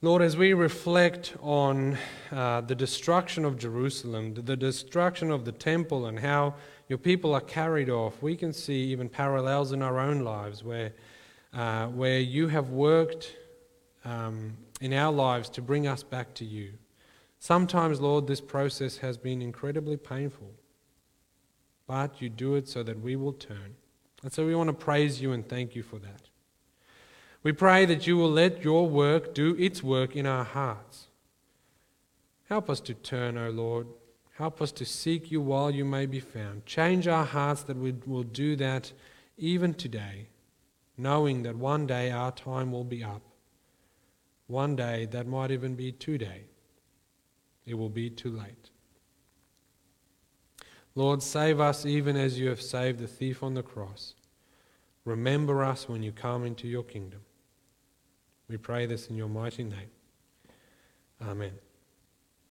Lord, 0.02 0.22
as 0.22 0.34
we 0.34 0.54
reflect 0.54 1.34
on 1.42 1.98
uh, 2.32 2.62
the 2.62 2.74
destruction 2.74 3.44
of 3.44 3.58
Jerusalem, 3.58 4.32
the 4.32 4.56
destruction 4.56 5.30
of 5.30 5.44
the 5.44 5.52
temple, 5.52 6.06
and 6.06 6.18
how 6.18 6.54
your 6.88 6.96
people 6.96 7.34
are 7.34 7.42
carried 7.42 7.90
off, 7.90 8.22
we 8.22 8.34
can 8.34 8.54
see 8.54 8.84
even 8.84 9.10
parallels 9.10 9.72
in 9.72 9.82
our 9.82 9.98
own 9.98 10.20
lives 10.20 10.64
where, 10.64 10.94
uh, 11.52 11.88
where 11.88 12.18
you 12.18 12.48
have 12.48 12.70
worked 12.70 13.36
um, 14.06 14.56
in 14.80 14.94
our 14.94 15.12
lives 15.12 15.50
to 15.50 15.60
bring 15.60 15.86
us 15.86 16.02
back 16.02 16.32
to 16.36 16.46
you. 16.46 16.72
Sometimes, 17.38 18.00
Lord, 18.00 18.26
this 18.26 18.40
process 18.40 18.96
has 18.98 19.18
been 19.18 19.42
incredibly 19.42 19.98
painful, 19.98 20.50
but 21.86 22.22
you 22.22 22.30
do 22.30 22.54
it 22.54 22.68
so 22.68 22.82
that 22.84 22.98
we 22.98 23.16
will 23.16 23.34
turn. 23.34 23.76
And 24.22 24.32
so 24.32 24.46
we 24.46 24.54
want 24.54 24.68
to 24.68 24.72
praise 24.72 25.20
you 25.20 25.32
and 25.32 25.46
thank 25.46 25.76
you 25.76 25.82
for 25.82 25.98
that. 25.98 26.29
We 27.42 27.52
pray 27.52 27.86
that 27.86 28.06
you 28.06 28.16
will 28.16 28.30
let 28.30 28.62
your 28.62 28.86
work 28.86 29.34
do 29.34 29.56
its 29.58 29.82
work 29.82 30.14
in 30.14 30.26
our 30.26 30.44
hearts. 30.44 31.08
Help 32.48 32.68
us 32.68 32.80
to 32.80 32.94
turn, 32.94 33.38
O 33.38 33.48
Lord. 33.48 33.86
Help 34.36 34.60
us 34.60 34.72
to 34.72 34.84
seek 34.84 35.30
you 35.30 35.40
while 35.40 35.70
you 35.70 35.84
may 35.84 36.06
be 36.06 36.20
found. 36.20 36.66
Change 36.66 37.06
our 37.08 37.24
hearts 37.24 37.62
that 37.62 37.76
we 37.76 37.94
will 38.06 38.22
do 38.22 38.56
that 38.56 38.92
even 39.38 39.72
today, 39.72 40.28
knowing 40.96 41.42
that 41.44 41.56
one 41.56 41.86
day 41.86 42.10
our 42.10 42.32
time 42.32 42.72
will 42.72 42.84
be 42.84 43.02
up. 43.02 43.22
One 44.46 44.74
day, 44.74 45.06
that 45.12 45.28
might 45.28 45.52
even 45.52 45.76
be 45.76 45.92
today, 45.92 46.42
it 47.64 47.74
will 47.74 47.88
be 47.88 48.10
too 48.10 48.32
late. 48.32 48.70
Lord, 50.96 51.22
save 51.22 51.60
us 51.60 51.86
even 51.86 52.16
as 52.16 52.38
you 52.38 52.48
have 52.48 52.60
saved 52.60 52.98
the 52.98 53.06
thief 53.06 53.44
on 53.44 53.54
the 53.54 53.62
cross. 53.62 54.14
Remember 55.04 55.62
us 55.62 55.88
when 55.88 56.02
you 56.02 56.10
come 56.10 56.44
into 56.44 56.66
your 56.66 56.82
kingdom. 56.82 57.20
We 58.50 58.56
pray 58.56 58.84
this 58.86 59.06
in 59.06 59.16
your 59.16 59.28
mighty 59.28 59.62
name. 59.62 59.90
Amen. 61.22 61.52